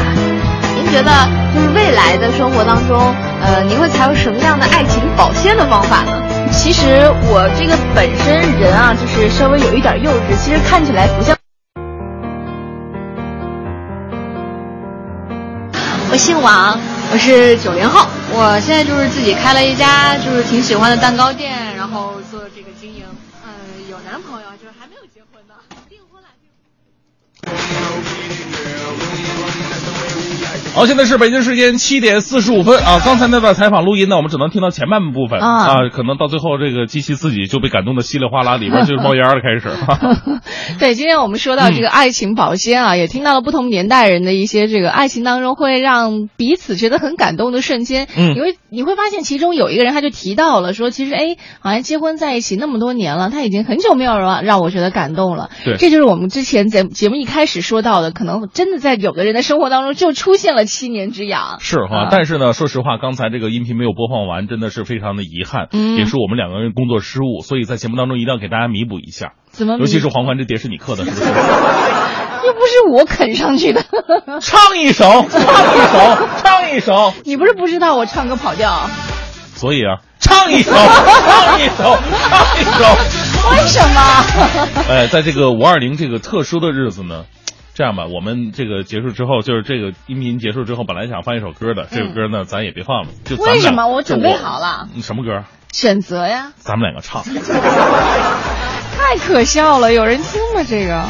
[0.95, 1.12] 觉得，
[1.53, 6.23] 就是未来的生活当中，呃，您会采用什么样的爱情保鲜的方法呢？
[6.53, 11.36] 其实我这个本身人啊，就是稍微有一点幼稚，其实看起来不像。
[16.10, 16.79] 我姓王，
[17.12, 23.03] 我是九零后，我现在就是自己开了一家就是挺喜欢的蛋糕店，然后做这个经营。
[23.43, 23.51] 嗯，
[23.91, 25.55] 有男朋友，就是还没有结婚呢，
[25.89, 26.29] 订婚了。
[30.75, 32.99] 好，现在是北京时间七点四十五分啊！
[33.05, 39.71] 刚才那段采访录音呢，我们只能听到前半部分啊，可能到最后这个机器自己就被感动的稀里哗啦，里边就是冒烟了，开始。
[40.77, 48.09] 对，今天我们说到这个爱情保鲜啊，也听到了不同年代人的一些这个爱情当中会让彼此觉得很感动的瞬间。
[48.17, 55.51] 嗯，你会你会发现其中有一个人他就提到了说，其实哎，好像结婚在一起那么多年了，他已经很久没有让让我觉得感动了。
[55.63, 60.64] 对，这就是我们之前节节目一开始说到的，可能真的在有的人的生活当中就出现了。
[60.65, 69.34] 七年之痒是哈，但是呢，说实话，刚才这个音频没有播放完，真的是非常的遗憾，也是我们两个人工作失误，所以在节目当中一定要给大家弥补一下。
[69.51, 69.78] 怎么？
[69.78, 71.23] 尤其是黄欢这碟是你刻的，是不是？
[72.45, 73.84] 又不是我啃上去的。
[74.39, 77.13] 唱一首，唱一首， 唱一首。
[77.23, 78.88] 你不是不知道我唱歌跑调？
[79.56, 81.97] 所以啊，唱一首，唱一首，
[82.28, 82.86] 唱一首。
[83.51, 84.01] 为什么？
[84.89, 87.25] 哎，在这个五二零这个特殊的日子呢？
[87.75, 93.09] 这样吧，我们这个结束之后，就是这个音频结束之后，本来想放一首歌的，这首歌呢，咱也别放了。
[93.25, 93.85] 就为什么？
[93.88, 94.88] 我准备好了。
[95.01, 95.43] 什么歌？
[95.73, 96.53] 选择呀。
[96.55, 97.21] 咱们两个唱。
[98.97, 100.63] 太可笑了，有人听吗？
[100.65, 101.03] 这个。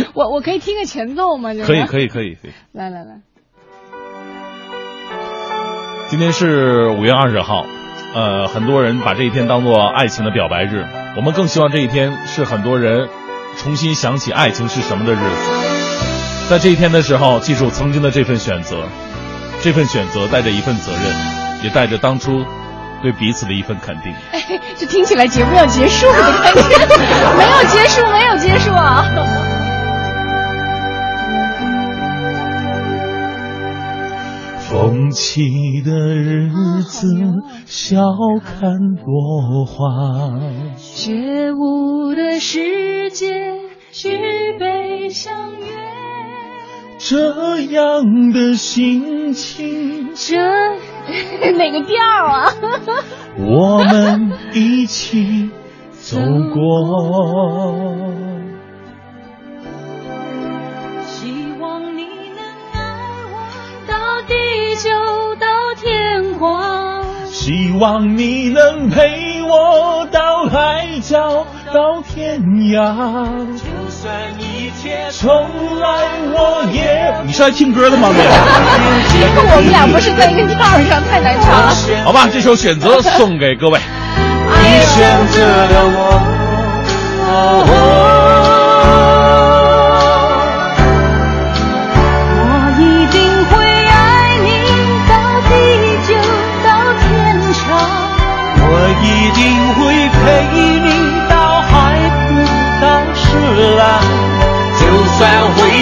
[0.14, 1.50] 我我可以听个前奏吗？
[1.66, 2.52] 可以可以可以可以。
[2.70, 3.20] 来来来。
[6.06, 7.66] 今天是五月二十号。
[8.14, 10.84] 呃，很多人把这一天当做爱情的表白日，
[11.16, 13.08] 我们更希望这一天是很多人
[13.58, 16.48] 重新想起爱情是什么的日子。
[16.48, 18.84] 在这一天的时候，记住曾经的这份选择，
[19.60, 22.44] 这份选择带着一份责任，也带着当初
[23.02, 24.14] 对彼此的一份肯定。
[24.32, 24.40] 哎，
[24.78, 26.62] 这听起来节目要结束的感觉，
[27.36, 29.04] 没有结束，没有结束啊！
[34.70, 36.48] 风起的日
[36.84, 37.08] 子，
[37.66, 38.00] 笑
[38.44, 38.70] 看
[39.04, 40.38] 落花。
[40.76, 43.26] 觉悟的世界，
[43.90, 44.16] 举
[44.60, 45.66] 杯相约。
[46.98, 50.36] 这样的心情，这
[51.58, 52.52] 哪个调啊？
[53.38, 55.50] 我们一起
[55.90, 56.16] 走
[56.54, 57.74] 过。
[64.26, 64.90] 地久
[65.36, 65.46] 到
[65.80, 67.02] 天荒。
[67.30, 72.94] 希望你能陪我到海角到天涯。
[73.56, 75.30] 就算一切重
[75.80, 75.88] 来，
[76.32, 77.14] 我也。
[77.24, 78.10] 你是来听歌的吗？
[78.12, 81.72] 这个我们俩不是在一个调上，太难唱了。
[82.04, 83.80] 好吧，这首选择送给各位。
[83.80, 86.20] 你选择了我。
[87.32, 88.29] 我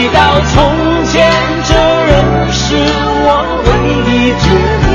[0.08, 1.30] 回到从前，
[1.64, 2.64] 这仍是
[3.20, 3.26] 我
[3.66, 3.68] 唯
[4.08, 4.48] 一决
[4.84, 4.88] 定。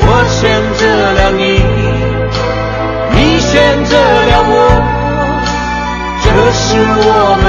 [0.00, 0.40] 我选
[0.76, 1.40] 择了你。
[3.14, 3.50] 你选
[3.84, 4.52] 择了我，
[6.22, 7.08] 这是我
[7.42, 7.48] 们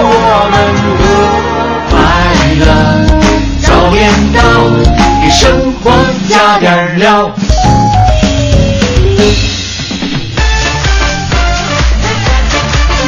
[0.00, 0.56] 我们
[0.98, 1.04] 的
[1.90, 1.96] 快
[2.60, 2.62] 乐。
[3.60, 3.98] 早点
[4.32, 4.40] 到，
[5.22, 5.90] 给生活
[6.28, 7.30] 加点料。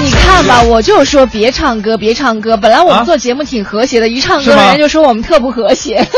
[0.03, 2.57] 你看吧，我就说别唱歌，别唱歌。
[2.57, 5.97] 本来我们做节目挺和谐的，一唱歌人家就说我们特不和谐。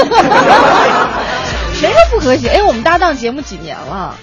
[1.74, 2.48] 谁说不和谐？
[2.48, 4.14] 哎，我们搭档节目几年了？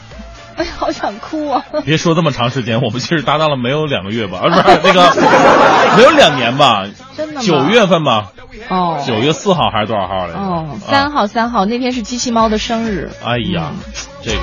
[0.59, 1.63] 哎，好想哭啊！
[1.85, 4.39] 别说这么长时间，我们其实搭档了没有两个月吧？
[4.43, 5.15] 啊，不是 那个，
[5.95, 6.85] 没有两年吧？
[7.15, 8.31] 真的吗九月份吧？
[8.69, 10.39] 哦九月四号还是多少号来着？
[10.39, 13.09] 哦，啊三号三号那天是机器猫的生日。
[13.23, 13.71] 哎呀，
[14.21, 14.41] 这个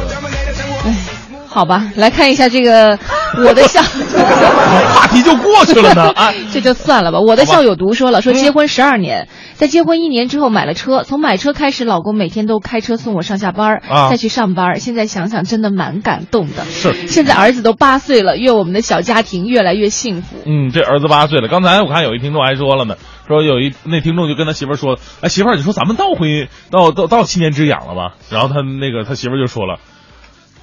[1.56, 2.98] 好吧，来看一下这个
[3.42, 3.80] 我的校，
[4.92, 6.10] 话题就过去了呢。
[6.10, 7.18] 啊， 这就算了吧。
[7.18, 14.78] 我的校友读说了，说结婚十二年，在结婚一年之后买了车，从买车开始，老公每天都开车送我上下班儿，啊再去上班儿。
[14.80, 16.66] 现在想想真的蛮感动的。
[16.66, 20.36] 是现在儿子都八岁了，愿我们的小家庭越来越幸福。
[20.44, 21.48] 嗯，这儿子八岁了。
[21.48, 22.96] 刚才我看有一听众还说了呢，
[23.28, 28.14] 说有一那听众就跟他媳妇儿说，哎，媳妇儿，你说咱们倒回到到到七年之痒了吧？
[28.30, 29.78] 然后他那个他媳妇儿就说了，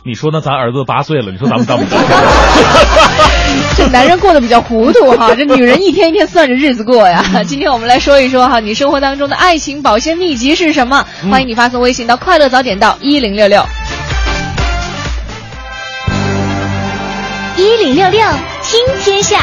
[0.06, 1.98] 你说那咱儿子八岁了，你说咱们当不干？
[3.78, 7.24] 这男人过得比较糊涂哈， 这女人一天一天算着日子过呀。
[7.48, 11.06] 今天我们来说一说哈，你生活当中的爱情保鲜秘籍是什么？
[11.32, 13.66] 欢迎你发送微信到“快乐早点到一零六六”。
[17.56, 18.22] 一零六六
[18.62, 19.40] 听天下，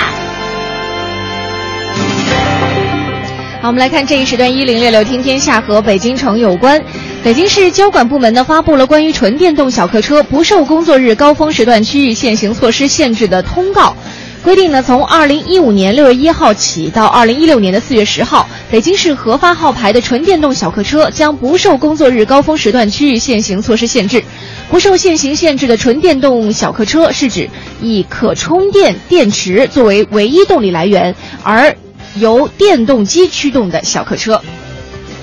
[3.63, 6.83] 好，我们来看这一时段一零六六听天下和北京城有关。
[7.23, 13.95] 北京市交管部门呢发布了关于纯电动小客车不受工作日高峰时段区域限行措施限制的通告。
[14.43, 24.25] 规定呢，从二零一五年六月一号起到二零一六年的四月十号，北京市核发号牌的纯电动小客车将不受工作日高峰时段区域限行措施限制。
[24.71, 27.51] 不受限行限制的纯电动小客车是指
[27.83, 31.77] 以可充电电池作为唯一动力来源，而
[32.17, 34.41] 由电动机驱动的小客车。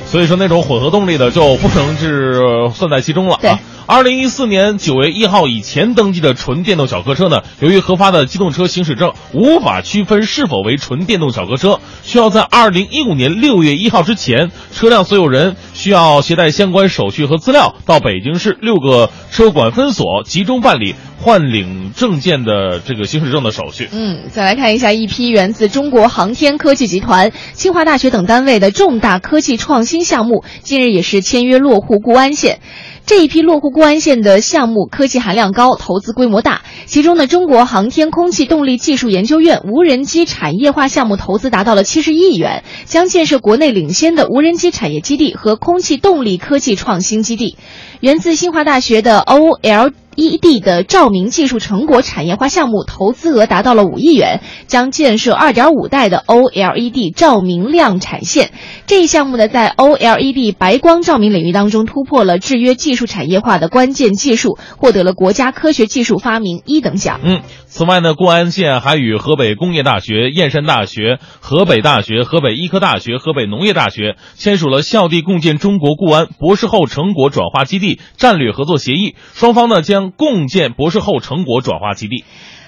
[0.06, 2.40] 所以说，那种混合动力的就不能是
[2.74, 3.38] 算在其中了。
[3.42, 3.52] 对。
[3.90, 23.88] 二零一四年九月一号以前登记的纯电动小客车呢，由于核发的机动车行驶证无法区分是否为纯电动小客车，需要在二零一五年六月一号之前，车辆所有人需要携带相关手续和资料到北京市六个车管分所集中办理换领证件的这个行驶证的手续。
[23.94, 32.60] 嗯，再来看一下一批源自中国航天科技集团、清华大学等单位的重大科技创新项目，近日也是签约落户固安县。
[33.08, 36.64] 这一批落户固安县的项目科技含量高，投资规模大。
[36.88, 47.55] 其中呢，中国航天空气动力技术研究院无人机产业化项目投资达到了七十亿元，将建设国内领先的无人机产业基地和空气动力科技创新基地。
[48.01, 50.28] 源自清华大学的 OL OL。
[50.28, 58.51] ED 的照明技术成果产业化项目投资额达到了五亿元，将建设二点五代的 OLED 照明量产线。
[58.88, 67.20] 这一项目呢，在 OLED 白光照明领域当中突破了制约技术产业化的关键技术，获得了国家科学技术发明一等奖。
[67.24, 80.11] 嗯，此外呢，固安县还与河北工业大学、燕山大学、河北大学、河北医科大学、河北农业大学签署了校地共建中国固安博士后成果转化基地战略合作协议，双方呢将。
[80.18, 82.24] 共建博士后成果转化基地。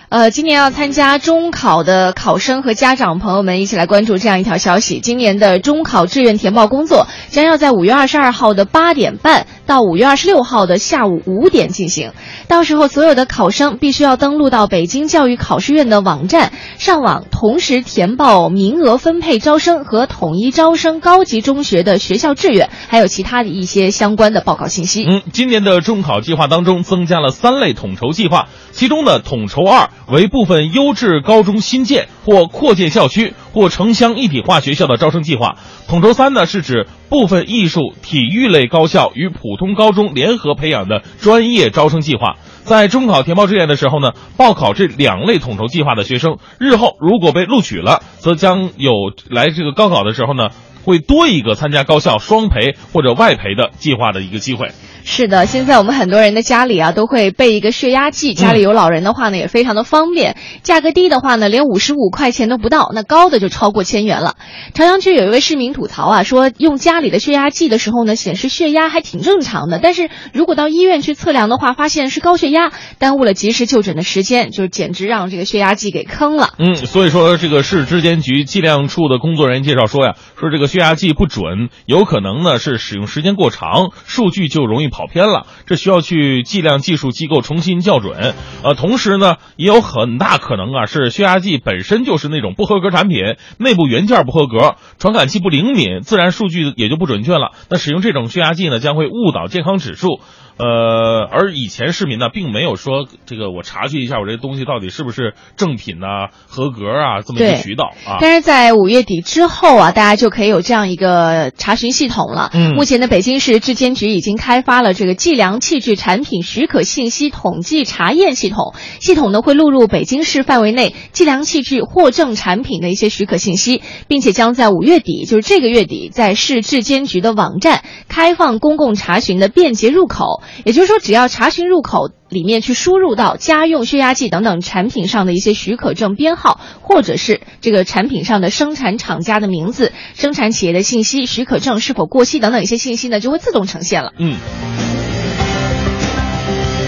[0.09, 12.13] 呃，今年要参加中考的考生和家长朋友们一起来关注这样一条消息：今年的中考志愿填报工作将要在五月二十二号的八点半到五月二十六号的下午五点进行。
[12.47, 25.05] 到时候，所有的考生必须要登录到北京教育考试院的网站上网，同时填报名额分配招生和统一招生高级中学的学校志愿，还有其他的一些相关的报告信息。
[25.07, 28.47] 嗯，今年的中考计划当中增加了三类统筹计划，
[28.79, 29.89] 其中的统筹二。
[30.07, 35.57] 为部分优质高中新建或扩建校区或城乡一体化学校的招生计划。
[35.89, 42.37] 统筹三呢，是指部分艺术、体育类高校与普通高中联合培养的专业招生计划。
[42.63, 48.93] 在中考填报志愿的时候呢，报考这两类统筹计划的学生，日后如果被录取了，则将有
[49.29, 50.51] 来这个高考的时候呢，
[50.85, 54.71] 会多一个参加高校双培或者外培的计划的一个机会。
[55.11, 60.37] 是的，现在我们很多人的家里啊都会备一个血压计，家里有老人的话呢也非常的方便。
[60.61, 64.35] 价格低的话呢，连五十五块钱都不到，那高的就超过千元了。
[64.75, 76.49] 朝阳区有一位市民吐槽啊，说用家里的血压计的时候呢，显示血压还挺正常的，但是如果到医院去测量的话，发现是高血压，耽误了及时就诊的时间，就是简直让这个血压计给坑了。
[76.59, 84.98] 嗯，所以说这个市质监局计量处的工作人员介绍说呀，说这个血压计不准，有可能呢是使用时间过长，数据就容易跑。
[84.99, 88.33] 跑偏了，这需要去计量技术机构重新校准。
[88.63, 93.17] 呃，同时呢，也有很大可能啊，是血压计本身就是那种不合格产品，
[93.57, 97.51] 内部元件不合格，传感器不灵敏，自然数据也就不准确了。
[97.69, 100.19] 那使用这种血压计呢，将会误导健康指数。
[100.59, 108.17] 呃，而以前市民呢，并没有说这个我查询一下我这东西到底是不是正品呐、合格啊这么一个渠道啊。
[108.19, 112.49] 但是在五月底之后啊，大家就可以有这样一个查询系统了。
[112.53, 130.43] 嗯，目前呢北京市质监局已经开发了这个计量器具产品许可信息统计查验系统，系统呢会录入北京市范围内计量器具获证产品的一些许可信息，并且将在五月底，就是这个月底，在市质监局的网站开放公共查询的便捷入口。
[130.65, 144.13] 也就是说，只要查询入口里面去输入到家用血压计等等产品上的一些许可证编号，或者是这个产品上的生产厂家的名字、生产企业的信息、许可证是否过期等等一些信息呢，就会自动呈现了。
[144.17, 144.37] 嗯。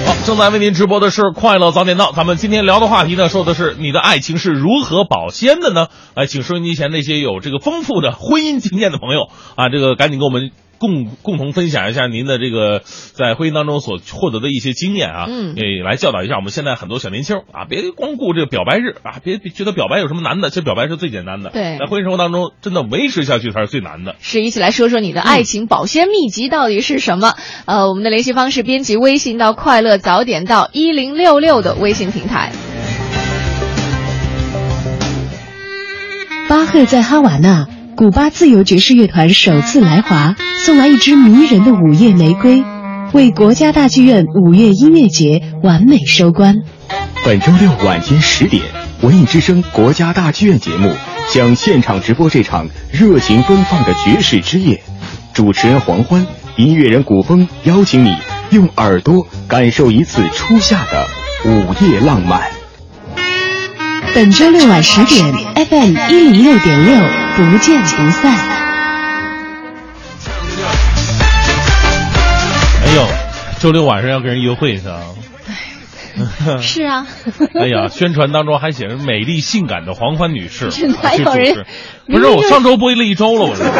[0.05, 5.87] 好，正在为您直播的是《快乐早点到》，咱们今天聊的话题呢，说的是你的爱情是如何保鲜的呢？
[6.15, 10.51] 来，请收音机前那些有这个丰富的婚姻经验的朋友啊，这个赶紧给我们。
[10.81, 12.81] 共共同分享一下您的这个
[13.13, 21.51] 在婚姻当中所获得的一些经验啊，嗯，也来教导一下我们现在很多小年轻啊，别光顾这个表白日啊，别觉得表白有什么难的，其实表白是最简单的。
[21.51, 24.15] 对，在婚姻生活当中，真的维持下去才是最难的。
[24.19, 27.35] 是，一起来说说你的爱情保鲜秘籍到底是什么？
[27.65, 32.51] 呃，我们的联系方式，编辑微信到“快乐早点到一零六六”的微信平台。
[36.49, 37.80] 巴赫在哈瓦那。
[38.01, 40.35] 古巴自由爵士乐团首次来华，
[40.65, 42.63] 送来一支迷人的午夜玫瑰，
[43.13, 46.55] 为国家大剧院五月音乐节完美收官。
[47.23, 48.63] 本周六晚间十点，
[49.03, 50.91] 文艺之声国家大剧院节目
[51.29, 54.81] 将现场直播这场热情奔放的爵士之夜。
[55.31, 56.25] 主持人黄欢，
[56.57, 58.17] 音乐人古风，邀请你
[58.49, 61.05] 用耳朵感受一次初夏的
[61.45, 62.60] 午夜浪漫。
[64.13, 66.97] 本周六晚十点，FM 一零六点六，
[67.37, 68.35] 不见不散。
[72.83, 73.07] 哎呦，
[73.59, 74.99] 周六晚上要跟人约会是吧？
[76.61, 77.07] 是啊。
[77.55, 81.65] 哎呀，宣传当中还写着美丽性感的黄欢女士，是哪有人？
[82.07, 83.63] 不是我上周播了一周了，我是。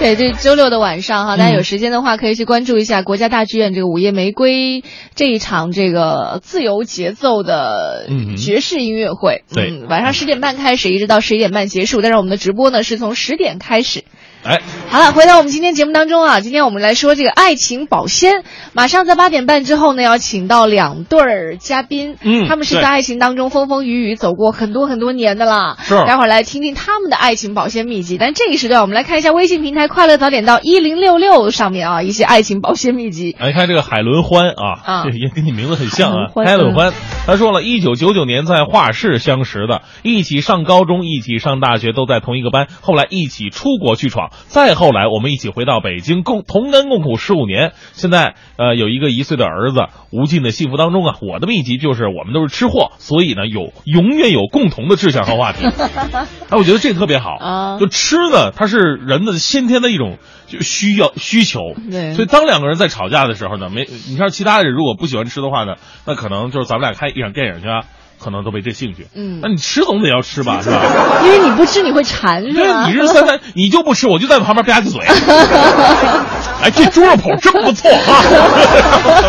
[0.02, 4.82] 对，这周六的晚上哈，大家有时间的话可以去关注一下国家大剧院这个午夜玫瑰
[5.14, 9.44] 这一场这个自由节奏的爵士音乐会。
[9.52, 12.00] 对，晚上十点半开始，一直到十一点半结束。
[12.00, 14.04] 但是我们的直播呢是从十点开始。
[14.42, 18.42] 哎，好了，回到我们今天节目当中啊，今天我们来说这个爱情保鲜。
[18.72, 25.76] 马上在八点半之后呢，要请到两对儿嘉宾，嗯，他们是在爱情当中风风雨雨走过很多很多年的啦。
[25.82, 28.16] 是，待会儿来听听他们的爱情保鲜秘籍。
[28.18, 33.36] 但这个时段，我们来看一下微信平台“快乐早点到一零六六”上面啊一些爱情保鲜秘籍。
[33.38, 36.94] 来看这个海伦欢啊，啊， 也跟你名字很像啊，海伦欢。
[37.26, 45.08] 他说了一九九九年在画室相识的，一起上高中，一起上大学，都在同一个班，后来一起出国去闯，再后来。
[45.08, 47.72] 我们一起回到北京，共同甘共苦十五年。
[47.92, 51.16] 现在呃有一个一岁的儿子，无尽的幸福当中啊。
[51.20, 55.64] 我的秘籍就是我们都是吃货，所以呢有永远有共同的志向和话题。
[56.50, 57.78] 哎，我觉得这特别好啊。
[57.78, 61.60] 就吃呢，它是人的先天的一种就需要需求。
[61.90, 62.14] 对。
[62.14, 65.74] 所以当两个人在吵架的时候呢，没你像其他人如果不喜欢吃的话呢，
[66.06, 67.84] 那可能就是咱们俩看一场电影去啊。
[68.22, 70.82] 可能都没这兴趣，嗯，那你吃总得要吃吧， 是吧？
[71.24, 72.86] 因为你不吃你会馋，是吧？
[72.86, 75.00] 你是三三 你就不吃，我就在旁边吧唧嘴。
[76.62, 79.24] 哎，这猪肉脯真不错啊！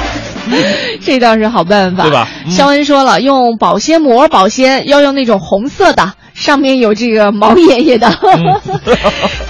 [1.01, 2.27] 这倒是好办法，对吧？
[2.49, 8.11] 肖恩说了，用保鲜膜保鲜要用那种红色的，上面有这个毛爷爷的，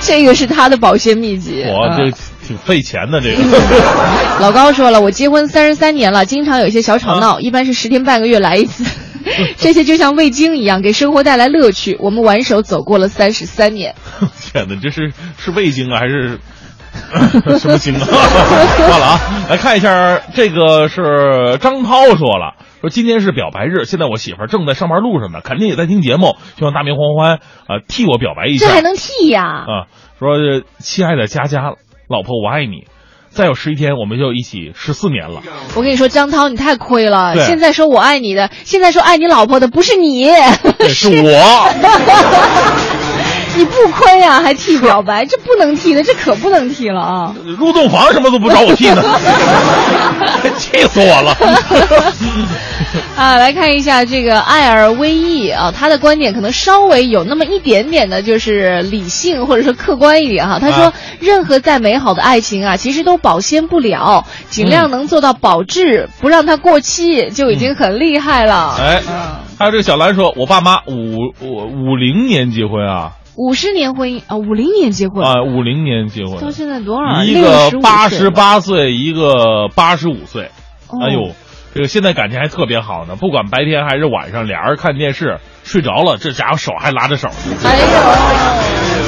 [0.02, 1.66] 这个是他的保鲜秘籍。
[1.66, 2.12] 我这
[2.48, 3.42] 挺费钱的，这个。
[4.40, 8.86] 老高说了，我结婚三十三年了，经常有一些小吵闹，一般是十天半个月来一次。
[9.58, 11.98] 这些就像味精一样，给生活带来乐趣。
[12.00, 13.96] 我们挽手走过了三十三年。
[14.40, 16.40] 天哪，这是是味精啊，还是
[17.60, 18.06] 什么精啊？
[18.06, 19.20] 算了啊，
[19.50, 27.36] 来看一下，这个是张涛说了，说今天是表白日，现在我媳妇儿正在上班路上呢，肯定也在听节目，希望大明欢欢
[27.68, 28.68] 啊替我表白一下。
[28.68, 29.44] 这还能替呀？
[29.44, 29.88] 啊，
[30.20, 30.36] 说
[30.80, 31.76] 亲爱的佳佳，
[32.10, 32.88] 老婆我爱你。
[33.34, 35.42] 再有十一天，我们就一起十四年了。
[35.76, 37.34] 我跟你说，张涛，你太亏了。
[37.46, 40.30] 现在说我爱你的，现在说爱你老婆的不是你，
[40.90, 41.32] 是我。
[43.56, 47.36] 你不亏啊，还替表白， 这不能替的，这可不能替了啊！
[47.58, 49.04] 入洞房什么都不找我替呢，
[50.58, 51.38] 气死我了！
[53.16, 60.58] 啊，来看一下这个艾尔威毅啊，他的观点可能稍微有那么一点点的，就是理性或者说客观一点哈。
[60.60, 68.76] 他说，啊、任何再美好的爱情啊，其实都保鲜不了，尽量能做到保质，嗯、不让它过期，就已经很厉害了。
[68.80, 69.02] 哎，
[69.60, 73.12] 还有这个小兰说，我爸妈五五五零年结婚啊。
[73.36, 77.24] 五十年婚姻啊，五零年结婚啊，五零年结婚，到现在多少？
[77.24, 80.52] 一个八十八岁，一个八十五岁。
[80.90, 81.32] 哦、哎呦，
[81.74, 87.36] 这个现在感情还特别好呢，不管白天还是晚上，俩人看电视睡着了，这家伙手还拉着手呢。
[87.64, 87.86] 哎呦，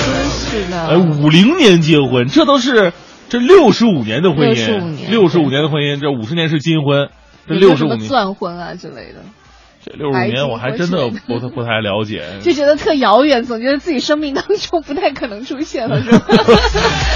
[0.06, 0.88] 真是的！
[0.88, 2.94] 哎，五零年结婚，这都是
[3.28, 7.10] 这六十五年的婚姻，六十五年的婚姻，这五十年是金婚，
[7.46, 9.20] 这六十五年钻婚啊之类的。
[9.86, 16.26] 这六十五年我还真的不太不太了解， 就觉得特遥远，总觉得自己生命当中不太可能出现了，是吧？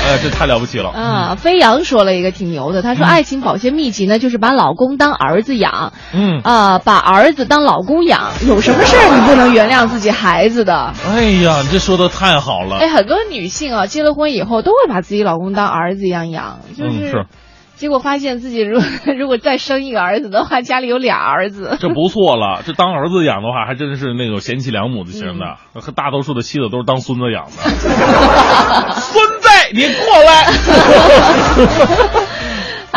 [0.05, 1.35] 哎， 这太了不起了啊！
[1.35, 12.77] 飞扬说了一个挺牛的，他说：“爱情保鲜秘籍呢，就是把老公当儿子养，嗯啊，把儿子当老公养，有什么事儿你不能原谅自己孩子的？”哎呀，你这说的太好了！
[12.79, 16.89] 哎，很多女性啊，结了婚以后都会把自己老公当儿子一样养，就是。
[16.89, 17.25] 嗯是
[17.77, 18.79] 结果发现自己如
[19.17, 22.61] 如果再生一个儿子的话，家里有俩儿子， 这不错了。
[22.65, 25.57] 这当儿子养的话，还真是那种贤妻良母的型的。
[25.95, 27.51] 大多数的妻子都是当孙子养的。
[28.99, 30.45] 孙子，你过来！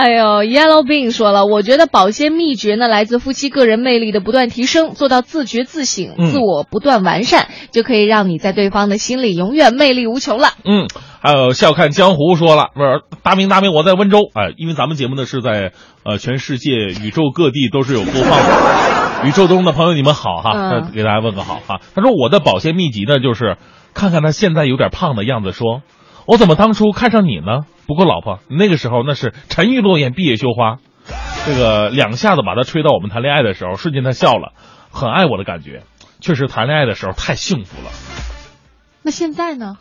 [0.01, 10.49] 哎呦，Yellow Bean 说了，我觉得保鲜秘诀呢，来自夫妻个人魅力的不断提升，做到自觉自省、嗯、自我不断完善，就可以让你在对方的心里永远魅力无穷了。
[10.65, 10.89] 嗯，
[11.21, 15.73] 还有笑看江湖说了，不是大明大明，我在温州，哎，因为咱们节目呢是在
[16.03, 19.29] 呃全世界宇宙各地都是有播放的。
[19.29, 21.83] 宇宙中的朋友，你们好哈，嗯、给大家问个好哈。
[21.95, 23.59] 他说我的保鲜秘籍呢，就是
[23.93, 25.83] 看看他现在有点胖的样子，说
[26.31, 27.63] 我怎么当初看上你呢？
[27.89, 30.77] 不过老婆，那个时候那是沉鱼落雁，闭月羞花，
[31.45, 34.53] 这个两下子把他吹到我们谈恋爱的时候，瞬间他笑了。
[34.93, 35.83] 很爱我的感觉。
[36.21, 37.91] 确实谈恋爱的时候太幸福了。
[39.03, 39.77] 那现在呢？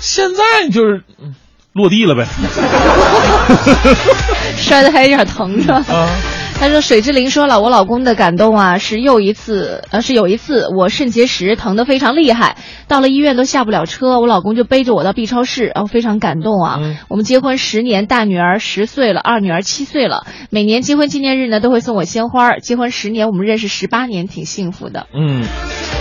[0.00, 1.36] 现在就是嗯
[1.72, 2.26] 落地了呗。
[4.58, 5.84] 摔的还有点疼是吧？
[6.60, 16.80] 他说：“水之灵说了，我老公的感动啊，是又一次，呃，是有一次我肾结石疼得非常厉害，到了医院都下不了车，我老公就背着我到 B 超室，然后非常感动啊。
[17.08, 22.58] 我们结婚十年，大女儿十岁了，二女儿七岁了，每年结婚纪念日呢都会送我鲜花。
[22.58, 25.06] 结婚十年，我们认识十八年，挺幸福的。
[25.14, 25.42] 嗯，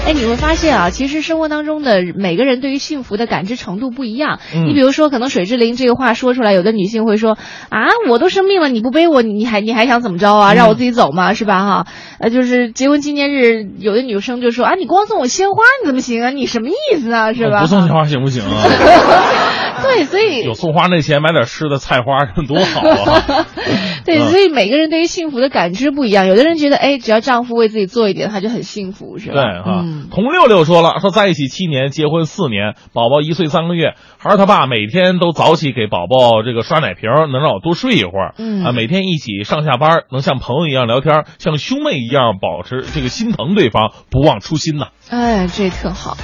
[0.06, 4.40] 哎，你会发现啊，其实生活当中的每个人对于幸福的感知程度不一样。
[4.56, 7.38] 嗯你比如说，可能水之灵这个话说出来，有的女性会说
[7.70, 10.54] 啊，我都生病了，你不背我，你你还你还想怎么着啊？
[10.56, 11.64] 让我自己走嘛，是吧？
[11.66, 11.88] 哈，
[12.20, 16.30] 呃，就是结婚纪念日，有的女生就说啊，你光送我鲜花，你怎么行啊？
[16.32, 17.34] 你什么意思啊？
[17.34, 17.62] 是吧？
[17.62, 18.64] 不送鲜花行不行啊？
[19.84, 23.46] 对，所以 有送花那钱买点吃的菜花多好啊！
[24.06, 26.28] 对，嗯所以每个人对于幸福的感知不一样。
[26.28, 29.42] 有的人觉得，哎，只要丈夫为自己做一点，他就很幸福，是对吧？
[29.64, 38.36] 哈，嗯，童六六说了，说在一起七年，结婚四年，宝宝一岁三个月，孩儿他爸每天都早起给宝宝这个刷奶瓶，能让我多睡一会儿。
[38.38, 44.90] 嗯啊，每天一起上下班，能像朋友一样聊天，像兄妹一样保持这个心疼对方，不忘初心呐。
[45.10, 46.16] 哎，这特好。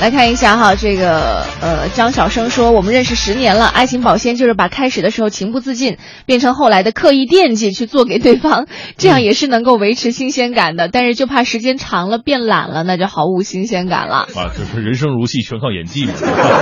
[0.00, 10.88] 来看一下哈，这个呃，张小生说，我们认识十年了，爱情保鲜就是把开始的时候情不自禁，变成后来的刻意惦记去做给对方，这样也是能够维持新鲜感的。
[10.88, 14.26] 但是就怕时间长了变懒了，那就毫无新鲜感了。
[14.34, 16.14] 啊，这是人生如戏，全靠演技嘛。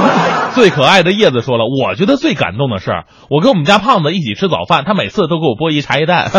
[0.54, 2.90] 最可爱的叶子说了，我觉得最感动的是，
[3.30, 6.28] 我跟我们家胖子一起吃早饭，他每次都给我剥一茶叶蛋，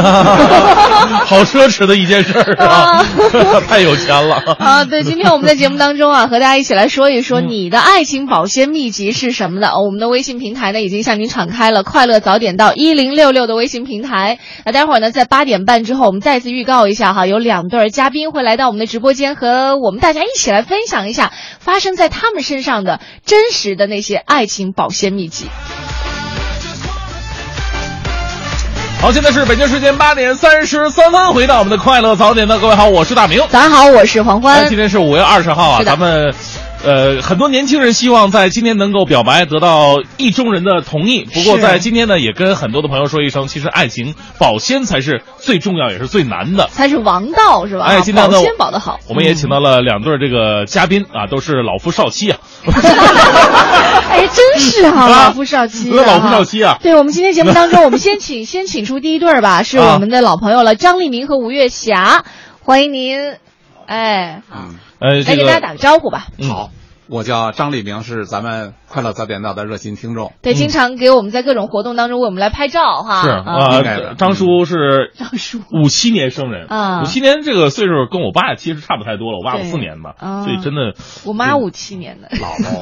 [1.26, 3.06] 好奢侈的一件事儿啊，
[3.70, 4.36] 太有钱了。
[4.60, 9.70] 啊，对，今天我们在节目当中啊，和大家一起来说一说你的爱情保鲜秘籍是什么的。
[9.70, 14.40] 哦我们的微信平台呢已经向您敞开了，快乐早点到一零六六的微信平台。
[14.66, 25.46] 那待会儿呢，在八点半之后，我们再次预告一下哈，有两对儿嘉宾会来到我们的直播间，和我们大家一起来分享一下发生在他们身上的真实的那些爱情保鲜秘籍。
[29.02, 33.40] 好，现在是北京时间八点三十三分，回到我们的快乐早点的各位好，我是大明。
[33.50, 34.66] 早上好，我是黄欢哎。
[34.66, 36.34] 今天是五月二十号啊，咱们。
[36.82, 41.26] 呃，很多年轻人希望在今天能够表白，得到意中人的同意。
[41.26, 46.70] 不过在今天呢，也跟很多的朋友说一声，其实爱情保鲜才是最重要，也是最难的。
[46.72, 47.86] 才是王道是吧？
[47.86, 48.98] 哎，今天呢，保鲜保得好。
[49.10, 52.38] 我们也请到了两对这个嘉宾啊，都是老夫少妻啊。
[54.10, 62.24] 哎，真是哈、啊老夫少妻、老夫少妻啊对我们今天节目当中，我们先请 先请出第一对儿吧，是我们的老朋友了，张立明和吴月霞，
[62.64, 63.20] 欢迎您。
[63.90, 64.70] 哎，呃，
[65.00, 66.28] 来这个给大家打个招呼吧。
[66.48, 66.70] 好，
[67.10, 70.32] 我叫张立明，是咱们快乐早点到的热心听众。
[70.42, 73.24] 对，经常给我们在各种活动当中为我们来拍照哈。
[73.24, 80.94] 是啊，啊，张叔是张叔五七年生人啊五七年这个岁数跟我爸其实差不太多了，我爸五四年的，啊所以真的
[81.26, 82.80] 我妈五七年的，老了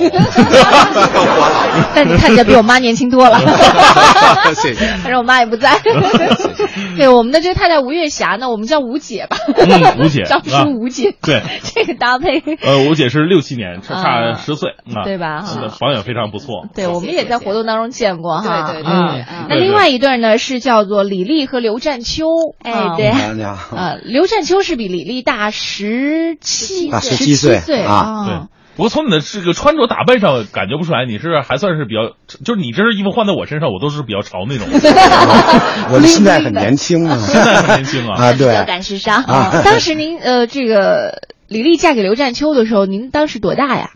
[1.95, 3.39] 但你看起来比我妈年轻多了。
[4.55, 4.85] 谢谢。
[4.97, 5.79] 反正我妈也不在。
[6.97, 9.37] 对，我们的这个太太吴月霞呢，我们叫吴姐吧。
[9.55, 12.41] 嗯吴姐张啊叔吴姐，对，这个搭配。
[12.61, 16.67] 呃，吴姐是六七年，差差啊十岁啊，对吧是的保养非常不错。
[16.75, 18.71] 对，我们也在活动当中见过哈。
[18.71, 22.25] 对对对那另外一对呢是叫做李丽和刘占秋。
[22.63, 23.11] 哎啊对。
[23.35, 28.47] 你好，啊，刘占秋是比李丽大十七大十17岁岁啊。
[28.75, 32.13] 不过从你的这个穿着打扮上感觉不出来，你是还算是比较，
[32.45, 34.67] 就是你这身衣服换在我身上，我都是比较潮那种。
[35.91, 38.21] 我现在很年轻啊， 现在很年轻啊。
[38.21, 39.23] 啊，对，赶时尚。
[39.23, 39.63] 啊。
[39.65, 43.89] 当时您呃，这个李丽嫁给刘占秋的时候，您当时多大呀？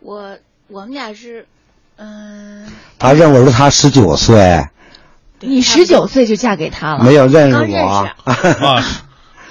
[0.00, 0.38] 我
[0.68, 1.46] 我们俩是，
[1.96, 2.66] 嗯、
[2.98, 4.68] 他认为是他十九岁，
[5.40, 7.04] 你十九岁就嫁给他了？
[7.04, 8.84] 没有认识刚认我识，啊。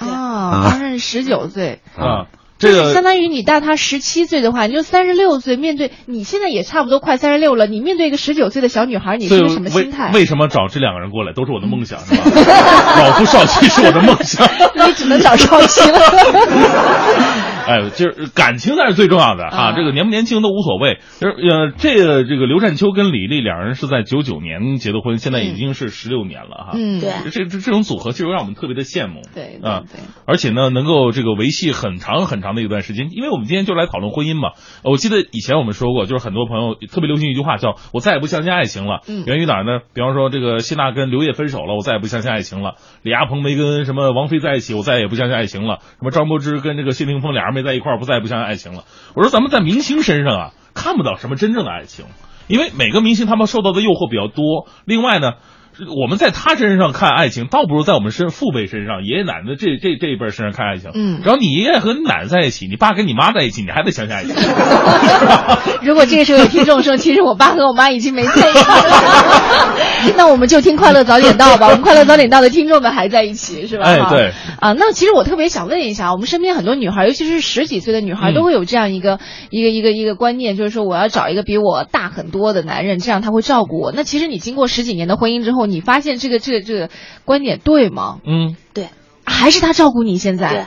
[0.00, 1.80] 啊，刚认识十九岁。
[1.96, 2.26] 啊，
[2.60, 10.12] 这就是相当于你大他十七岁的话，你就三十六岁，面对你现在也差不多快三十六了，你面对一个十九岁的小女孩，你是个什么心态？
[10.12, 12.22] 为什么找这两个人过来，都是我的梦想，是吧？
[13.02, 14.46] 老夫少妻是我的梦想。
[14.86, 15.98] 你只能找少妻了。
[17.66, 20.98] 哎，就是感情才是最重要的哈、啊这个年不年轻都无所谓。
[21.20, 26.72] 就是呃，这个这个刘占秋跟李丽两人是在九九年结的婚，现在已经是十六年了哈。
[26.74, 29.20] 嗯，对这这这种组合，其实让我们特别的羡慕。
[29.34, 34.50] 对啊对对，而且呢，能够这个维系很长很长的一段时间，因为我们今天就来讨论婚姻嘛。
[34.82, 39.80] 呃我记得以前我们说过，就是很多朋友特别流行一句话叫“我再也不相信爱情了”，嗯源于哪儿呢？
[39.94, 42.72] 比方说这个谢娜跟刘烨分手了，我再也不相信爱情了；
[43.02, 48.84] 李亚鹏没跟什么王菲在一起，我再也不相信爱情了；什么张柏芝跟这个谢霆锋俩人没在一块儿，不再也不相信爱情了。
[49.14, 52.06] 我说咱们在明星身上啊，看不到什么真正的爱情，
[52.48, 54.68] 因为每个明星他们受到的诱惑比较多。
[54.84, 55.34] 另外呢。
[55.88, 60.90] 我们在他身上看爱情，倒不如在我们身父辈身上、爷爷奶奶这这这一辈身上看爱情。
[60.94, 64.34] 嗯然后你爷爷和你奶奶在一起，你爸跟你妈在一起，你还得相信爱情。
[65.82, 71.66] 如果这个时候有听众说，其实我爸和我妈已经没在一起了， 那我们就听《快乐早点到》吧。
[71.68, 73.84] 我们《快乐早点到》的听众们还在一起，是吧？
[73.84, 79.18] 哎对啊，那其实我特别想问一下，我们身边很多女孩，尤其是十几岁的女孩，嗯都会有这样一个、
[79.50, 83.92] 一个一个一个观念，就是说我要找一个比我大很多的男人，这样他会照顾我。
[83.92, 86.90] 那其实你经过十几年的婚姻之后，你发现这个这个这个
[87.24, 88.18] 观点对吗？
[88.26, 88.88] 嗯，对，
[89.24, 90.50] 还是他照顾你现在？
[90.50, 90.66] 对，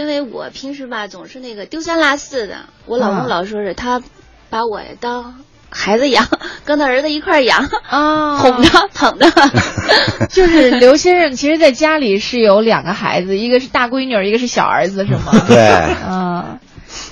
[0.00, 4.02] 因为我平时吧总是那个丢三落四的，我老嗯公老说是他
[4.50, 6.28] 把我当孩子养，
[6.64, 9.30] 跟他儿子一块儿养啊，哄着捧着。
[10.30, 15.32] 就是刘先生，其实在家里是有两个孩子，一个是大闺女儿，一个是小儿子，是吗？
[15.48, 16.58] 对啊。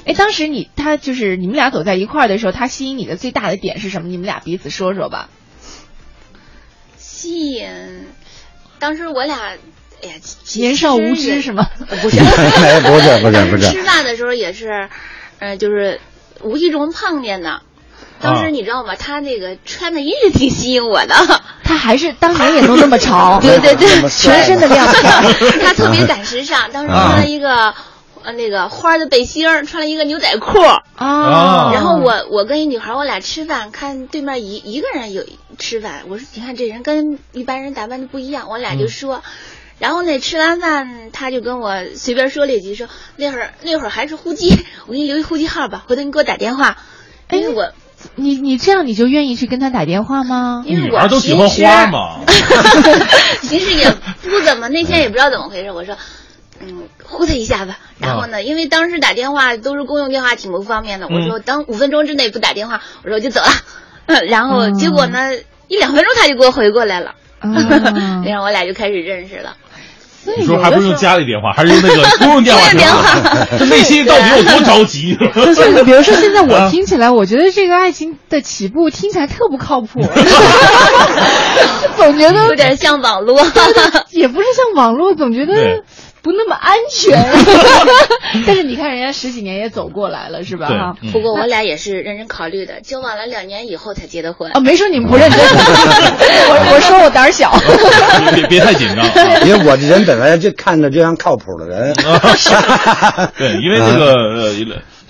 [0.06, 4.08] 哎，当时你他就是你们俩走在一块儿的时候，他吸引你的最大的点是什么？
[4.08, 5.28] 你们俩彼此说说吧。
[7.20, 7.68] 吸引，
[8.78, 9.36] 当时我俩，
[10.02, 10.14] 哎呀，
[10.54, 11.68] 年少无知是吗？
[12.00, 14.88] 不是，哎不是不是不是吃饭的时候也是，
[15.38, 16.00] 呃，就是
[16.40, 17.60] 无意中碰见的。
[18.22, 18.96] 当啊时你知道吗？
[18.96, 21.14] 他那个穿的衣服挺吸引我的。
[21.62, 25.60] 他还是当年也都那么潮，对对对，全身的亮片。
[25.62, 27.74] 他特别赶时尚，当时穿了一个。
[28.22, 30.58] 呃，那个花的背心儿，穿了一个牛仔裤
[30.96, 35.24] 啊然后我我跟一女孩，我俩吃饭，看对面一一个人有
[35.58, 39.22] 吃饭，我说你看这人跟一般人打扮的不一样，我俩就说，
[39.78, 44.54] 然后那吃完饭他就跟我随便说了一句，说那会儿那会儿还是呼机，
[44.86, 46.76] 我给你留一呼机号吧，回头你给我打电话，
[47.30, 47.72] 因为我
[48.16, 50.62] 你你这样你就愿意去跟他打电话吗？
[50.66, 52.20] 因为我女孩都喜欢花嘛。
[53.42, 53.90] 其实也
[54.22, 55.96] 不怎么，那天也不知道怎么回事，我说。
[56.60, 57.78] 嗯，呼他一下吧。
[57.98, 61.08] 然后呢，因为当时打电话都是公用电话，挺不方便的。
[61.08, 63.48] 我说等五分钟之内不打电话，我说我就走了。
[64.28, 65.30] 然后结果呢，
[65.68, 67.14] 一两分钟他就给我回过来了，
[68.24, 69.56] 然后我俩就开始认识了。
[70.36, 72.70] 你说还不是用家里电话，还是用那个 公用电话？
[72.72, 75.16] 电话，这内心到底有多着急？
[75.16, 80.02] 就是比如说，现在我听起来，我觉得这个爱情的起步听起来特不靠谱，
[81.96, 83.40] 总觉得有点像网络，
[84.10, 85.54] 也不是像网络，总觉得。
[86.22, 87.18] 不那么安全，
[88.46, 90.68] 但是你看人家十几年也走过来了，是吧？
[90.68, 91.10] 哈、嗯。
[91.12, 94.50] 不过我俩也是认真考虑的，交往了两年以后才结的婚。
[94.52, 97.52] 啊，没说你们不认真， 我我说我胆小，
[98.34, 99.04] 别别太紧张。
[99.46, 101.94] 因为我这人本来就看着就像靠谱的人。
[103.36, 104.50] 对，因为这个呃。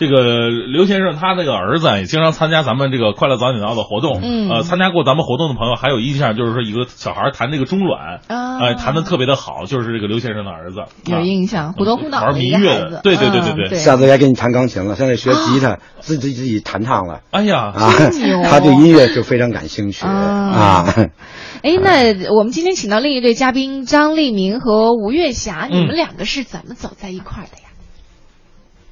[0.01, 17.93] 这个刘先生他那个儿子也经常参加咱们这个快乐早点到的活动，嗯，呃，参加过咱们活动的朋友还有印象，就是说一个小孩弹这个中阮，啊，呃，弹的特别的好，就是这个刘先生的儿子，有印象，虎头虎脑玩民乐的，对对对对对，下次该给你弹钢琴了，现在学吉他，自己自己弹唱了，哎呀，啊，
[18.49, 20.07] 他对音乐就非常感兴趣。
[20.07, 20.95] 啊。
[21.63, 27.69] 哎，那我们今天请到另一对嘉宾张立明和吴月霞，你们两个是怎么走在一块的呀？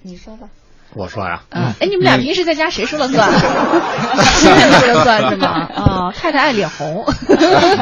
[0.02, 0.48] 你说吧。
[0.98, 3.30] 我说呀，嗯，哎，你们俩平时在家谁说了算？
[4.40, 5.48] 先生说了算是吗？
[5.48, 7.04] 啊，太太爱脸红。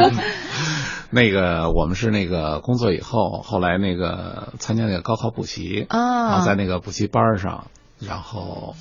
[1.09, 8.77] 那个我们是那个工作以后，后来那个参加那个高考补习啊，在那个补习班上，然后。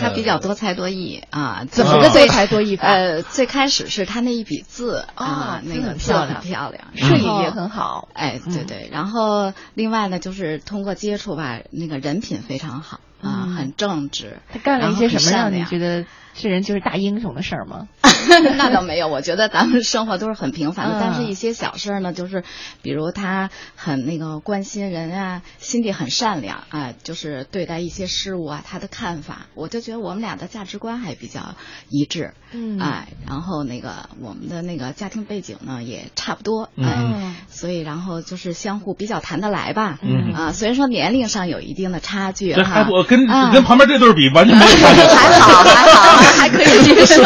[0.00, 2.86] 他比较多才多艺啊，怎么个多才多艺法？
[2.86, 8.06] 呃，最开始是他那一笔字啊，那个漂亮漂亮，摄影也很好。
[8.12, 14.38] 哎，对对，然后另外呢，就是通过接触吧，那个人品非常好啊，很正直。
[14.52, 16.04] 他干了一些什么让你觉得
[16.34, 17.88] 这人就是大英雄的事儿吗？
[18.56, 21.00] 那倒没有，我觉得咱们生活都是很平凡的，嗯。
[21.00, 22.44] 但是一些小事儿呢，就是
[22.82, 31.54] 比如他很那个关心人啊，心地很善良啊，就是对待一些事物啊，他的看法，我就觉得我们俩的价值观还比较
[31.88, 36.86] 一致，嗯，哎，然后那个我们的那个家庭背景呢也差不多，嗯。
[36.86, 40.32] 哎，所以然后就是相互比较谈得来吧，嗯。
[40.34, 47.22] 啊，虽然说年龄上有一定的差距，这还不跟啊跟旁边这对比完全没有 差距，还好还好还可以接受。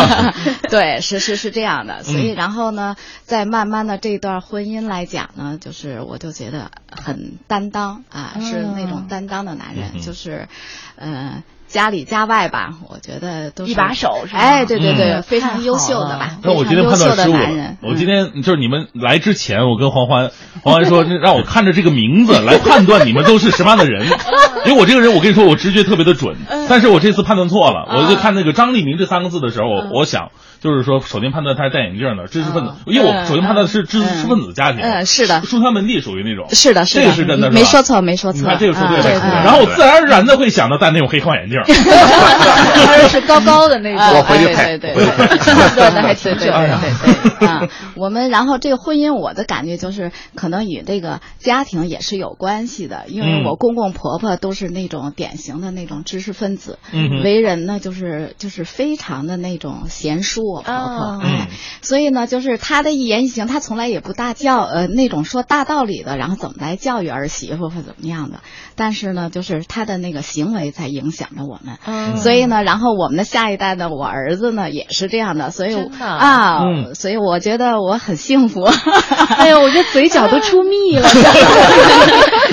[0.70, 10.48] 对，是是是这样的，所以然后呢，在慢慢的这段婚姻来讲呢，就是我就觉得很担当啊，是那种担当的男人，就是，
[10.96, 11.42] 呃。
[11.72, 14.38] 家里家外吧，我觉得都是一把手，是吧？
[14.38, 16.36] 哎，对对对，嗯非常优秀的吧。
[16.42, 17.76] 那我今天判断失误了。
[17.82, 20.30] 我今天就是你们来之前，我跟黄欢，
[20.62, 24.06] 黄欢说 让我看着这个名字来判断你们都是什么样的人，
[24.66, 26.36] 因为我这个人，我跟你说，我直觉特别的准。
[26.48, 30.30] 但但是我这次判断错了，啊我就看那个张立明这三个字的时候，我我想
[30.62, 35.42] 就是说，首先判断他是戴眼镜的知识分子，因为我首先判断的是知识分子家庭，嗯是的。
[35.42, 38.40] 书香门第属于那种，是的，是的，这个是真的，没说错，没说错。
[38.40, 39.20] 你看这个说对了。
[39.44, 47.68] 然后我自然而然的会想到戴那种黑框眼镜， 而且是高高的那种，我回去配，对对对，判断的还挺准对对对啊。
[47.96, 56.78] 我们然后这个婚姻，我的感觉就是可能与这个家庭也是有关系的，因为我公公婆婆都是那种典型的那种知识分子，
[57.24, 61.48] 为人呢就是就是非常的那种贤淑，我婆婆，哎，
[61.80, 68.40] 所以呢就是她的一言一行，她从来也不大教呃那种说大道理的，然后怎么来教育儿媳妇或怎么样的，
[68.76, 71.78] 但是呢就是她的那个行为在影响着我们，
[72.16, 76.62] 所以呢，然后我们的下一代呢，我儿子呢也是这样的，所以啊，
[76.94, 78.62] 所以我觉得我很幸福。
[78.64, 81.08] 哎呦，我这嘴角都出蜜了。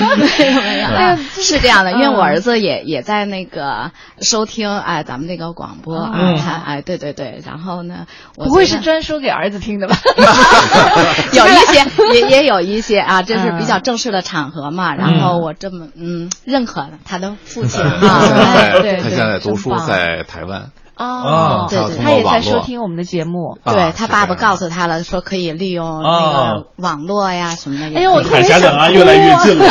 [0.00, 3.90] 没有没有，哎，是这样的，因为我儿子也也在那个
[4.20, 9.96] 收听哎咱们那个广播啊，他哎对对对，然后呢，不会是专说给儿子听的吧？
[11.34, 20.70] 有一些也也有一些啊，这是比较正式的场合嘛，然后我这么嗯认可他的父亲啊，对，他现在读书在台湾。
[21.06, 23.58] 哦，对对，他也在收听我们的节目。
[23.64, 27.86] 对他爸爸告诉他了，说可以利用那个网络呀什么的。
[27.98, 29.64] 哎呦，我特别想啊，越来越近了。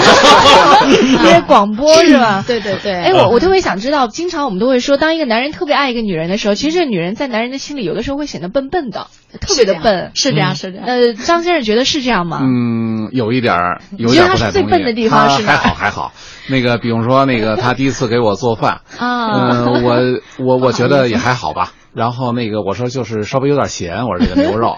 [0.90, 2.44] 因为 广播是吧？
[2.48, 2.94] 对对对。
[2.94, 9.08] 哎，我我特别想知道，经常我们都会说，当一个男人特别爱一个女人的时候，其实这个女人在男人的心里有的时候会显得笨笨的，
[9.40, 10.12] 特别的笨。
[10.16, 10.88] 是这样，是这样。
[10.88, 12.40] 呃，张先生觉得是这样吗？
[12.42, 16.12] 嗯，有一点儿，有一点不太他最笨的地方是还好还好。
[16.50, 19.96] 那个，比如说那个，他第一次给我做饭，嗯，我
[20.44, 21.72] 我我觉得也还好吧。
[21.94, 24.78] 然后那个我说就是稍微有点咸，我说这个牛肉，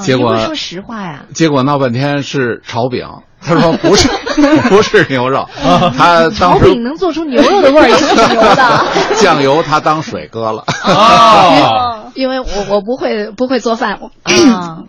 [0.00, 3.06] 结果说实话呀，结果闹半天是炒饼，
[3.40, 4.08] 他说不是
[4.68, 5.48] 不是牛肉，
[5.96, 8.84] 他炒饼能做出牛肉的味儿也是牛的，
[9.22, 10.64] 酱油他当水搁了。
[12.14, 13.98] 因为我我不会不会做饭，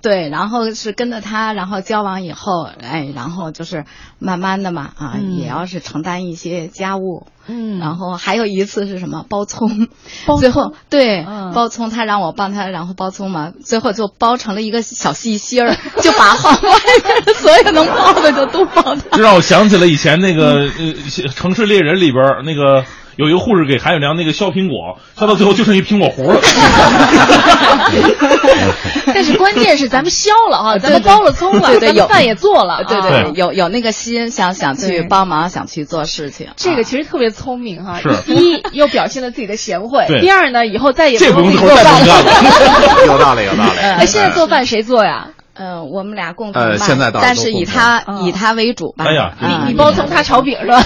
[0.01, 3.85] 对，然后是跟着他，然后交往以后，哎，然后就是
[4.19, 9.87] 慢慢的嘛，啊，也要是承担一些家务，嗯，然后还有一次是什么包葱，
[10.25, 16.79] 包最后对包葱，他让我帮他，然后包葱嘛，最后就包成了一个小细心儿，就把好外
[17.25, 20.67] 面所有能包的就都包这让我想起了以前那个呃
[21.33, 22.85] 《城市猎人》里边那个。
[23.15, 26.41] 有一个护士给韩永良那个削苹果，削到最后就剩一苹果核了。
[29.13, 36.47] 但是关键是咱们削了啊， 咱们包了葱了，对对，饭也做了，对对，有有那个心想想去帮忙，想去做事情。
[36.55, 42.23] 这个其实特别聪明哈，是第一又表现了自己的贤惠，第二呢以后再也不用做饭了。
[43.05, 43.77] 有道理，有道理。
[43.79, 45.27] 哎，现在做饭谁做呀？
[45.55, 49.05] 呃，我们俩共同呃，现在但是以他以他为主吧。
[49.07, 50.83] 哎呀，你你包葱，他 炒饼是吧？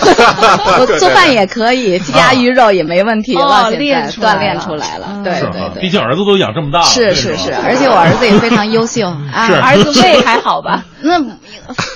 [0.80, 3.70] 我做饭也可以，鸡鸭鱼肉也没问题了。
[3.72, 5.82] 现在锻炼出来了，对对对。
[5.82, 6.86] 毕竟儿子都养这么大了。
[6.86, 9.47] 是是是，而且我儿子也非常优秀 啊。
[9.63, 10.84] 儿子胃还好吧？
[10.99, 11.24] 那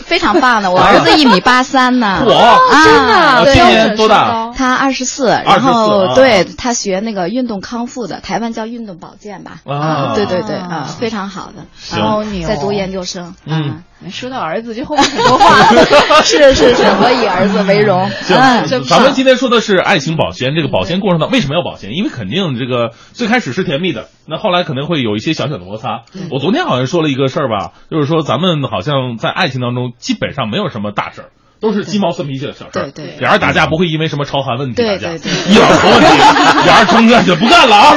[0.06, 2.24] 非常棒的，我儿子一米八三呢。
[2.26, 3.54] 哇，真的？
[3.54, 4.52] 今年多大？
[4.56, 9.54] 他二十四，然后对他学那个运动康复的，台湾叫运动保健吧。
[9.66, 11.64] 啊，对对对，啊，非常好的。
[11.84, 12.48] 超牛。
[12.48, 13.36] 在读研究生。
[13.46, 15.56] 嗯，说到儿子就后面很多话。
[16.24, 18.10] 是是是，我以儿子为荣。
[18.10, 21.92] 行，咱们今天说的是爱情保鲜，这个保鲜过程当中为什么要保鲜？
[21.94, 26.04] 因为肯定这个最开始是甜蜜的，那后来可能会有一些小小的摩擦。
[26.30, 31.30] 我昨天好像说了一个事儿吧，就是说咱们好像在爱情当中基本上没有什么大事儿。
[31.62, 36.08] 都是鸡毛蒜皮的小事儿，对对，俩人打架不会因为什么朝韩问题打架，一老婆问题，
[36.66, 37.96] 俩人争干去不干了啊！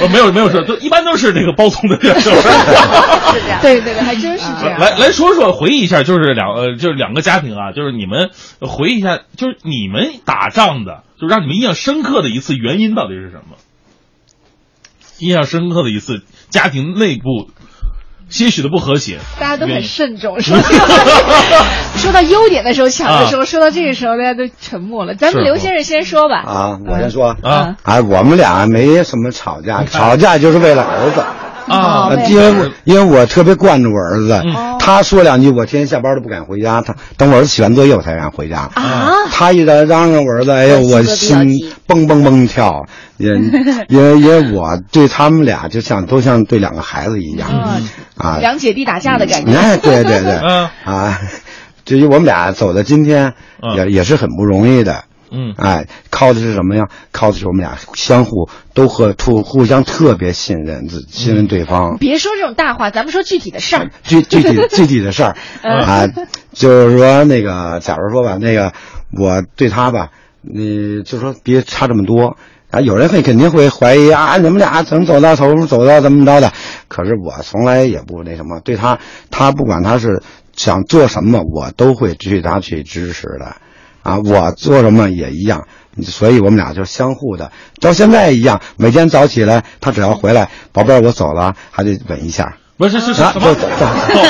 [0.00, 4.78] 我 没有没有事，都一般都是这个包葱的事儿，是这样，对对对，还真是这样。
[4.78, 13.56] 来来说说，回忆一下，就是两呃，就是两个家庭啊，就是你们回忆一下，就是你们打仗的，就让你们印象深刻的一次原因到底是什么？
[15.18, 17.50] 印象深刻的一次家庭内部。
[18.32, 20.40] 些许的不和谐，大家都很慎重。
[20.40, 20.56] 说
[21.96, 25.14] 说到优点的时候抢的时候，说到这个时候大家都沉默了。
[25.14, 26.38] 咱们刘先生先说吧。
[26.38, 27.76] 啊，我先说啊。
[27.82, 31.22] 啊，我们俩没什么吵架，吵架就是为了儿子
[31.68, 34.42] 啊，因为因为我特别惯着我儿子，
[34.78, 39.08] 他说两句，我天天下班都不敢回家，他等我儿子写完作业我才敢回家啊。
[39.30, 42.84] 他一嚷嚷我儿子，哎呦，我心蹦蹦蹦跳。
[43.18, 43.28] 也
[43.88, 47.48] 因为因为我对他们俩就像都像对两个孩子一样，
[48.16, 49.52] 啊，两姐弟打架的感觉。
[49.56, 50.32] 哎，对对对，
[50.84, 51.20] 啊，
[51.84, 53.34] 至于我们俩走到今天，
[53.76, 55.04] 也也是很不容易的。
[55.32, 56.84] 嗯，哎，靠的是什么呀？
[57.10, 61.96] 靠的是我们俩相互都和互互相特别信任，信任对方。
[61.98, 63.90] 别说这种大话，咱们说具体的事儿。
[64.04, 66.06] 具具体 具体的事儿啊，
[66.52, 68.72] 就是说那个，假如说吧，那个
[69.18, 70.10] 我对他吧。
[70.44, 72.36] 你就说别差这么多
[72.72, 72.80] 啊。
[72.80, 76.52] 有人会肯定会怀疑啊，你们俩怎么走到头，走到怎么着的？
[76.88, 78.98] 可是我从来也不那什么，对他，
[79.30, 80.20] 他不管他是
[80.56, 83.54] 想做什么，我都会去他去支持的。
[84.02, 85.66] 啊，我做什么也一样，
[86.04, 87.50] 所以我们俩就相互的，
[87.80, 88.60] 到现在一样。
[88.76, 92.56] 每天早起来，他只要回来，宝贝儿，我走了，还得吻一下。
[92.78, 93.54] 不是是是啊，什么？
[93.54, 93.60] 就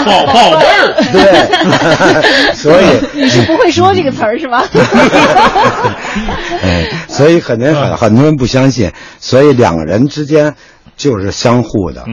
[0.04, 0.92] 宝宝宝贝儿。
[1.10, 4.66] 对， 所以 你是不会说这个词儿是吧？
[6.62, 10.54] 哎，所以很多人很很多人不相信，所以两个人之间
[11.02, 12.04] 就是相互的。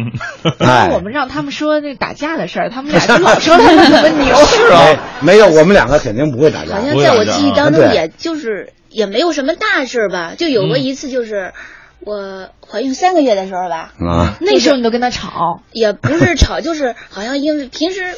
[0.58, 4.36] 哎，我们让他们说那打架的事儿，他们俩 就老说他们怎么牛。
[4.36, 6.74] 是啊，没有，我们两个肯定不会打架。
[6.74, 11.54] 好像在我记忆当中，也就是也没有什么大事儿吧，就有过一次，就是
[12.00, 18.16] 我怀孕三个月的时候吧，啊，那时候你都跟他吵，也不是吵，就是好像因为平时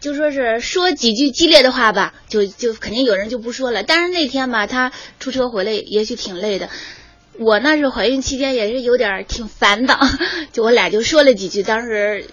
[0.00, 3.82] 就说是说几句激烈的话吧，就就肯定有人就不说了。
[3.82, 6.70] 但是那天吧，他出车回来，也许挺累的。
[7.38, 9.98] 我那是怀孕期间也是有点挺烦的，
[10.52, 12.26] 就我俩就说了几句，当时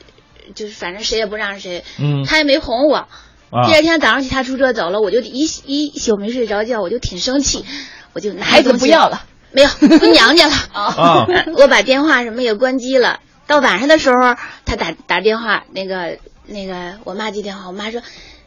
[0.55, 3.07] 就是反正谁也不让谁，嗯他也没哄我。
[3.49, 7.65] 啊第二天早上起他出车走了，我就一一宿没睡着觉，我就挺生气，
[8.13, 10.53] 我就拿孩子不要了，没有回娘家了。
[10.73, 11.27] 啊
[11.57, 13.19] 我把电话什么也关机了。
[13.47, 14.35] 到晚上的时候，
[14.65, 18.01] 他打打电话，那个那个我妈接电话，我妈说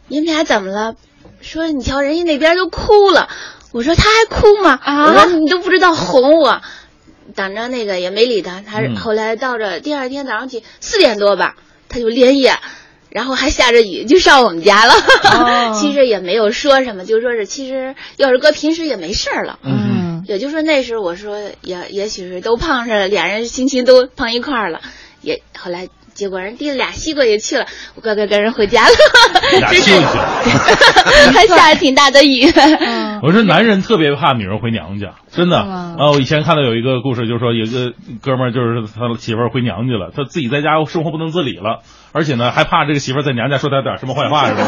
[0.07, 0.95] 你们俩怎么了？
[1.41, 3.29] 说你瞧人家那边都哭了。
[3.75, 4.79] 我说他还哭吗？
[4.81, 6.61] 啊我说你都不知道哄我。
[7.35, 11.57] 等着那个也没理他，他嗯后来到这第二天早上起四点多吧，
[11.89, 12.53] 他就连夜，
[13.09, 14.93] 然后还下着雨就上我们家了。
[14.93, 19.59] 哦 其实也没有说什么，就说是其实要是搁平时也没事儿了。
[19.63, 24.79] 嗯，也就说那时候我说也也许是都碰上了，俩人心情都碰一块儿了，
[25.21, 28.91] 也后来结果人递了俩西瓜也去了，我乖乖跟人回家了。
[29.59, 30.07] 俩西瓜
[31.31, 32.51] 还下了挺大的雨。
[33.21, 35.59] 我说男人特别怕女人回娘家，真的。
[35.59, 41.81] 啊，我以前看到有一个故事，就是说有一个哥们儿，就是他媳妇儿回娘家了，他自己在家生活不能自理了，
[42.15, 44.61] 而且呢还怕这个媳妇儿在娘家说他点什么坏话 是吧。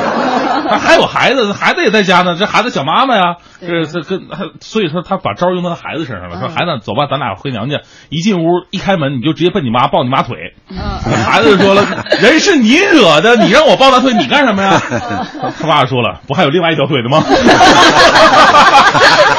[0.70, 7.80] 他还有孩子，孩子也在家呢，这孩子想妈妈呀，这这跟他，所以说他把招用到他孩子身上了，说孩子走吧，咱俩回娘家。
[8.10, 10.36] 一进屋一开门，你就直接奔你妈抱你妈腿。
[11.26, 11.86] 孩子就说了，
[12.20, 14.82] 人是你惹的，你让我抱他腿，你干什么呀？
[15.58, 17.24] 他爸说了，不还有另外一条腿的吗？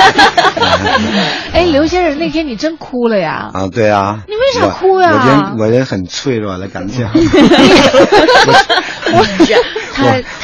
[1.52, 3.50] 哎，刘先生，那天你真哭了呀？
[3.54, 4.20] 啊，对啊。
[4.26, 7.08] 你为啥哭呀我人我人很脆弱的感情。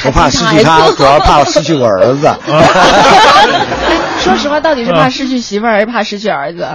[0.05, 2.29] 我怕失去他，主要怕失去我儿子。
[4.19, 6.67] 说实话，到底是怕失去媳妇儿，还是怕失去儿子？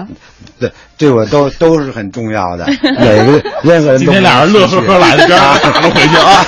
[0.58, 2.66] 对，对我都都是很重要的。
[2.98, 6.44] 每个任何人都今天俩人乐呵呵来的，这样打着回去啊，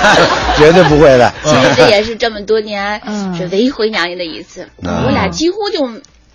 [0.57, 1.33] 绝对不会的。
[1.45, 3.01] 其实这也是这么多年
[3.37, 5.89] 是唯一回娘家的一次，嗯我俩几乎就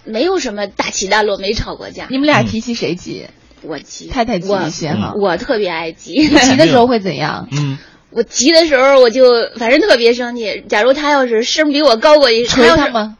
[0.08, 2.08] 没有什么大起大落，没吵过架。
[2.10, 3.28] 你们俩脾气谁急？
[3.62, 5.14] 我急，太太急我一些哈。
[5.20, 6.14] 我特别爱急。
[6.14, 7.48] 你急的 时候会怎样？
[7.52, 7.78] 嗯，
[8.12, 9.26] 我急的时候我就
[9.58, 10.64] 反正特别生气。
[10.70, 13.18] 假如他要是声比我高过一，他捶要是他吗？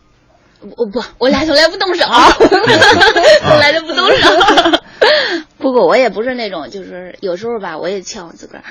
[0.76, 2.06] 我不，我俩从来不动手，
[3.48, 4.77] 从来都不动手。
[5.58, 8.64] 不过我也不是那种，就是有时候吧，我也劝我自个儿，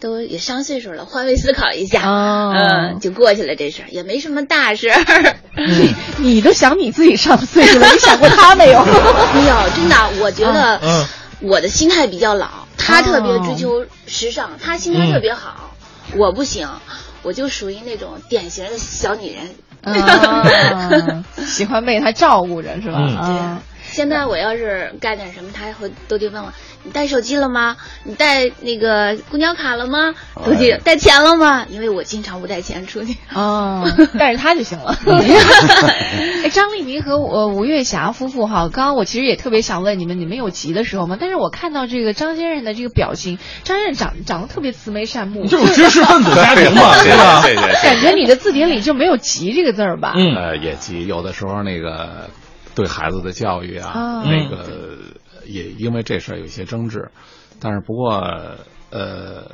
[0.00, 2.52] 都也上岁数了，换位思考一下，哦。
[2.56, 5.36] 嗯，就过去了这事儿，也没什么大事儿。
[5.56, 8.80] 你 你都想你自己上岁数了，你想过他没有？
[8.84, 11.06] 没有，真的，我觉得嗯。
[11.40, 15.74] 我的心态比较老，他特别追求时尚，他心态特别好，
[16.16, 16.68] 我不行，
[17.22, 19.50] 我就属于那种典型的小女人。
[19.82, 22.96] 啊喜欢被他照顾着是吧？
[23.00, 23.16] 嗯。
[23.18, 23.62] 啊，
[23.94, 27.76] 现在我要是干点什么，他会都得问我：你带手机了吗？
[28.02, 30.14] 你带那个公交卡了吗？
[30.44, 31.64] 都得带钱了吗？
[31.70, 33.16] 因为我经常不带钱出去。
[33.32, 33.88] 哦，
[34.18, 34.98] 带着他就行了。
[36.42, 41.16] 哎，张丽明和我吴月霞夫妇哈，刚刚我其实也特别想问你们，你们有急的时候吗？
[41.20, 47.42] 但是我看到这个张先生的这个表情，张先生长长得特别慈眉善目，就是知识分子家庭嘛，对吧？
[47.42, 50.12] 对对对感觉你的字典里就没有“急”这个字儿吧？
[50.16, 52.28] 嗯呃，也急，有的时候那个
[52.74, 54.98] 对孩子的教育啊，啊那个
[55.46, 57.10] 也因为这事儿有一些争执，
[57.60, 58.14] 但是不过
[58.90, 59.52] 呃，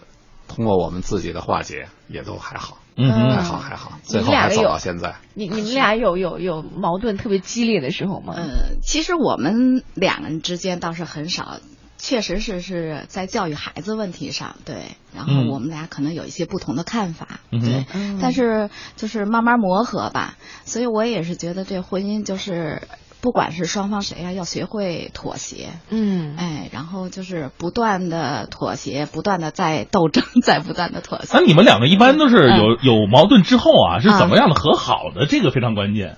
[0.49, 5.17] 通过我们自己的化解，也都还好，嗯还好还好，你最后还走们俩有到现在。
[5.35, 8.35] 你你们俩有有有矛盾特别激烈的时候吗？
[8.37, 11.59] 嗯，其实我们两个人之间倒是很少，
[11.99, 22.83] 确实是是在教育孩子问题上，对，然后嗯我们俩可能有一些不同的看法，嗯对，嗯但是就是慢慢磨合吧，所以我也是觉得这婚姻就是。
[23.21, 31.29] 不管是双方谁呀、要学会妥协，嗯，哎，然后就是不断的妥协，不断的在斗争，在不断的妥协。
[31.33, 35.27] 那你们两个一般都是有嗯有矛盾之后啊，是怎么样的和好的？
[35.27, 36.17] 这个非常关键。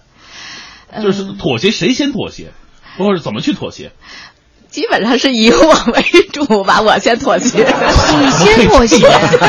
[1.03, 2.53] 就是妥协谁先妥协，
[2.99, 3.93] 或者怎么去妥协？
[4.73, 6.03] 基本上是以我为
[6.33, 7.59] 主吧，我先妥协。
[8.19, 9.07] 你先妥协，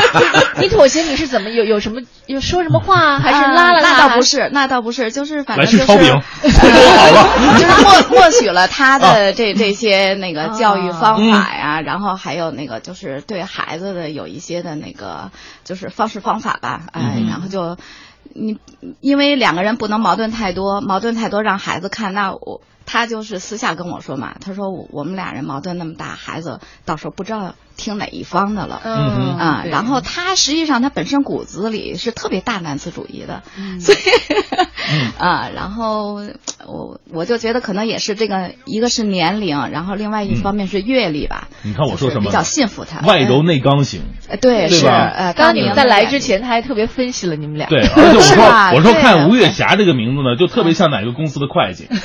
[0.60, 3.90] 你妥协你是怎么有有什么有说什么话，还是拉了他？
[3.92, 15.30] 那倒不是，那倒不是，就是反正就是来去抄饼， 就是默默许了他的这这些那个教育方法呀，然后还有那个就是对孩子的有一些的那个
[15.64, 17.78] 就是方式方法吧，哎，然后就
[18.34, 18.58] 你
[19.00, 22.60] 因为两个人不能矛盾太多，矛盾太多让孩子看，那我。
[22.86, 28.80] 他就是私下跟我说嘛，他说我们俩人矛盾那么大，孩子到时候不知道听哪一方的了。
[28.84, 33.42] 嗯啊，然后他实际上他本身骨子里是特别大男子主义的，
[33.80, 33.98] 所以
[35.18, 36.22] 啊，然后
[36.66, 41.48] 我我就觉得可能也是这个，一个是年龄，然后另外一方面是阅历吧。
[41.62, 42.24] 你看我说什么？
[42.24, 44.02] 比较信服他，外柔内刚型。
[44.40, 47.66] 对，是呃，刚刚你们在来之前，他还特别分析了你们俩。
[47.68, 48.44] 对，而且我说
[48.76, 51.88] 我说看吴月霞这个名字呢，就特别像哪个公司的会计。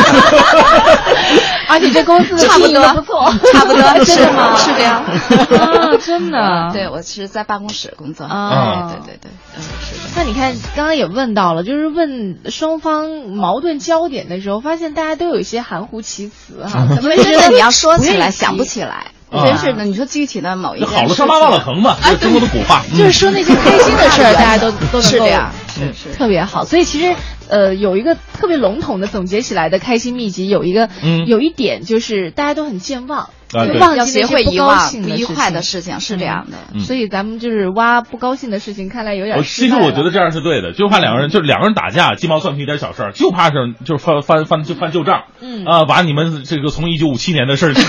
[1.68, 4.56] 而且这公司差不多不错，差不多 真的吗？
[4.56, 6.70] 是这样啊，真的。
[6.74, 10.10] 对我是在办公室工作啊，对对对，嗯，是的。
[10.16, 16.86] 那你看，刚刚也问到了，就是问双方矛盾焦点的时候，发现大家都有一些含糊其辞哈。
[16.94, 19.06] 怎么真的你要说起来想不起来？
[19.32, 22.82] 真是的，你说具体的某一件好了伤疤忘了疼嘛，这是中国的古话。
[22.96, 26.64] 就是说那些开心的事儿，大家都 都是这样，是是特别好。
[26.64, 27.14] 所以其实。
[27.50, 33.30] 呃，有一个特别笼统的总结起来的开心秘籍，有一个，嗯，有一点就是大家都很健忘，啊，
[33.80, 36.80] 忘记学会遗忘不愉快的事情，是这样的。
[36.80, 39.42] 所以咱们就是挖不高兴的事情，看来有点。
[39.42, 47.74] 其实我觉得这样是对的，就怕两个人就是两个人打架，鸡毛蒜皮一点小事儿就怕是就是翻翻翻就翻旧账，嗯啊，把你们这个从一九五七年的事儿，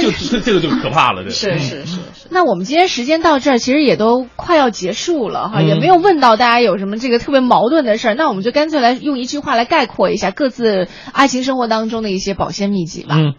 [0.00, 1.98] 就这这个就可怕了，这是是是。
[2.30, 13.16] 那我们今天时间到这儿，其实也都快要结束了哈，也没有问到大家有什么这个特别矛盾的事儿，那我们就干脆来用一句话来概括一下各自爱情生活当中的一些保鲜秘籍吧。
[13.18, 13.34] 嗯，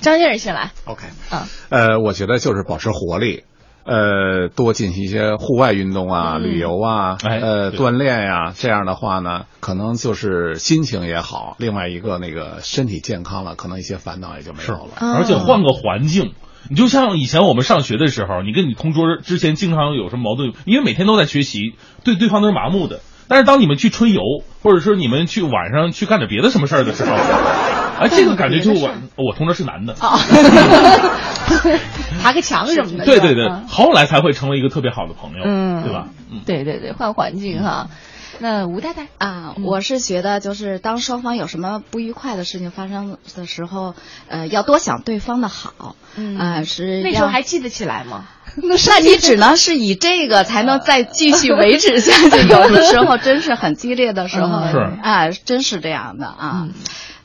[0.00, 0.72] 张先生先来。
[0.84, 3.44] OK，嗯，呃，我觉得就是保持活力，
[3.84, 14.92] 呃，多进行一些户外运动啊、嗯旅游啊，哎呃，锻炼呀、这样的话呢，可能就是心情也好，另外一个那个身体健康了，可能一些烦恼也就没有了。
[15.00, 16.34] 而且换个环境。
[16.70, 21.74] 你就像以前我们上学的时候，你跟你同桌之前经常有什么矛盾，因为每天都在学习，
[22.04, 23.00] 对对方都是麻木的。
[23.28, 24.20] 但是当你们去春游，
[24.62, 27.12] 或者说你们去晚上去干点别的什么事儿的时候，
[28.00, 29.94] 哎，这个感觉就我我同桌是男的，
[32.22, 33.04] 爬个墙什么的。
[33.04, 36.08] 对对对嗯，后来才会成为一个特别好的朋友，嗯，对吧？
[36.30, 37.88] 嗯，对对对，换环境哈。
[38.40, 39.08] 那吴太太？
[39.18, 43.94] 啊，我是觉得就是当双方有什么不愉快的事情发生的时候，
[44.28, 46.38] 呃，要多想对方的好，嗯。
[46.38, 48.26] 啊是那时候还记得起来吗？
[48.86, 52.48] 那你只能是以这个才能再继续维持下 去。
[52.48, 56.68] 有的时候真是很激烈的时候，是啊，真是这样的啊。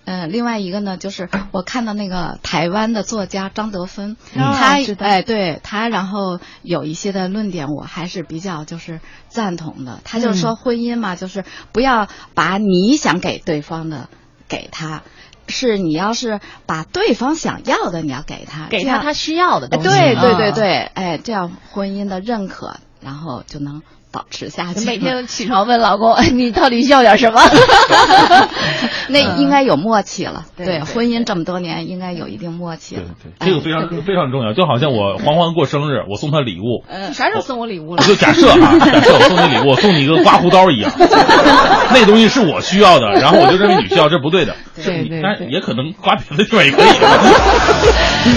[0.05, 10.01] 嗯，另外一个呢，就是我看到那个台湾的作家张德芬，他哎，对他，然后有一些的论点，我还是比较就是赞同的。
[10.03, 14.09] 他就说婚姻嘛，就是不要把你想给对方的
[14.49, 15.03] 给他。
[15.47, 19.89] 是你要是把对方想要的，你要给他，给他他需要的东西。
[19.89, 23.81] 对对对对，哎，这样婚姻的认可，然后就能
[24.13, 24.85] 保持下去。
[24.85, 27.41] 每天起床问老公， 你到底要点什么？
[29.09, 30.45] 那应该有默契了。
[30.55, 33.01] 对，婚姻这么多年，应该有一定默契了。
[33.39, 34.53] 对，这个非常非常重要。
[34.53, 36.83] 就好像我黄欢过生日，我送他礼物。
[36.87, 38.03] 嗯，啥时候送我礼物了？
[38.03, 44.55] 我就假设啊， 假设我送你礼物，我送你一个刮胡刀一样，那东西是我需要的，然后我就认为你需要，这不对的。
[44.75, 46.87] 对对，但也可能刮别的地方也可以。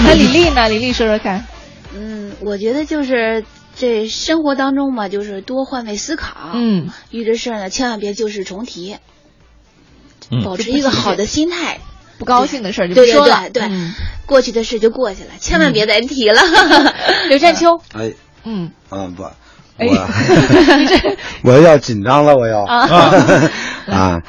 [0.05, 0.67] 那李丽呢？
[0.69, 1.45] 李丽说说看。
[1.95, 3.43] 嗯，我觉得就是
[3.79, 6.51] 这生活当中嘛，就是多换位思考。
[6.53, 8.97] 嗯，遇着事儿呢，千万别旧事重提，
[10.31, 11.79] 嗯保持一个好的心态。
[12.19, 13.41] 不高兴的事儿就不说了。
[13.53, 13.77] 对对对，
[14.25, 16.41] 过去的事就过去了，千万别再提了。
[17.29, 18.11] 刘占秋，哎，
[18.43, 19.21] 嗯嗯不，
[19.77, 20.07] 哎我
[21.53, 24.19] 我要紧张了，我要啊，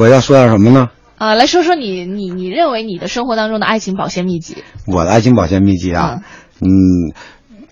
[0.00, 0.90] 我要说点什么呢？
[1.16, 4.64] 啊，来说说你你你认为你的生活当中的爱情保鲜秘籍？
[4.88, 6.18] 我的爱情保鲜秘籍啊，
[6.60, 6.68] 嗯，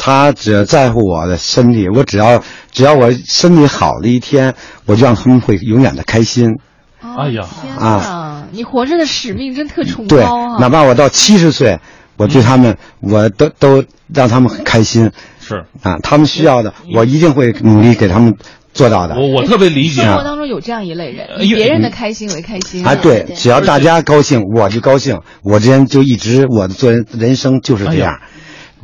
[0.05, 2.43] 他只要在乎我的身体，我只要
[2.73, 4.53] 只要我身体好的一天，
[4.85, 6.59] 我就让他们会永远的开心。
[7.01, 7.47] 哎呀
[7.79, 11.79] 啊，你活着的使命真特崇对高啊！，哪怕我到七十岁，
[12.17, 15.13] 我对他们，我都都让他们很开心。
[15.41, 18.35] 是啊，他们需要的，我一定会努力给他们
[18.75, 19.15] 做到的。
[19.15, 20.03] 我我特别理解。
[20.03, 22.85] 生活当中有这样一类人，以别人的开心为开心。
[22.85, 25.21] 啊，对，只要大家高兴，我就高兴。
[25.45, 28.19] 我这人就一直我的做人人生就是这样。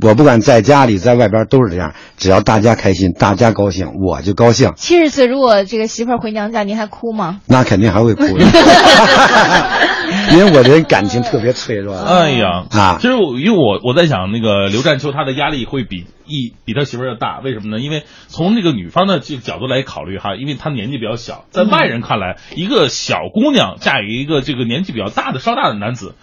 [0.01, 4.73] 我不管在家里在外边都是这样，只要大家开心，大家高兴，我就高兴。
[4.77, 7.41] 七十岁如果这个媳妇儿回娘家，您还哭吗？
[7.47, 8.25] 那肯定还会哭，
[10.33, 11.97] 因为我这人感情特别脆弱。
[11.97, 17.81] 哎呀啊，其实我因为我我在想，那个刘占秋他的压力会比一比他媳妇儿要大，为什么呢？
[17.83, 26.15] 因为从那个女方的这个角度来考虑哈，因为她年纪比较小，在外人看来，一个小姑娘嫁给一个这个年纪比较大的稍大的男子。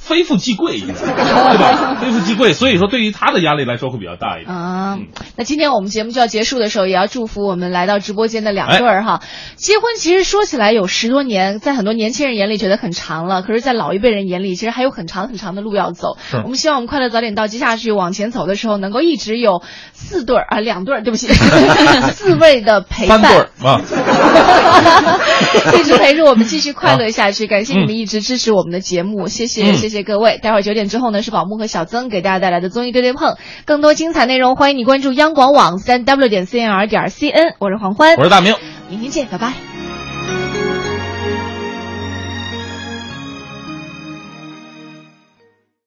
[0.00, 1.96] 非富即贵， 对吧？
[2.00, 4.52] 非富即贵，所以说对于他的压力来说会比较大一点。
[4.54, 4.98] 啊，
[5.36, 9.20] 那今天我们节目就要结束的时候，也要祝福我们来到直播间的两对儿哈。
[9.56, 16.16] 结婚其实说起来有十多年，在很多年轻人眼里觉得很长了，可是，在老一辈人眼里，其实还有很长很长的路要走。
[16.42, 19.62] 我们希望我们快乐早点到，接下去往前走的时候，能够一直有
[19.92, 21.28] 四对儿啊，两对儿，对不起，
[22.14, 23.80] 四位的陪伴，三对儿啊，
[25.78, 27.46] 一直陪着我们继续快乐下去。
[27.46, 30.38] 感谢你们一直支持我们的节目，谢谢谢谢各位。
[30.38, 33.36] 待会儿九点之后呢，是宝木和小曾给大家带来的综艺对对碰，
[33.66, 37.54] 更多精彩内容，欢迎你关注央广网三 w 点 cnr 点 cn。
[37.58, 38.54] 我是黄欢，我是大明，
[38.88, 39.79] 明天见，拜拜。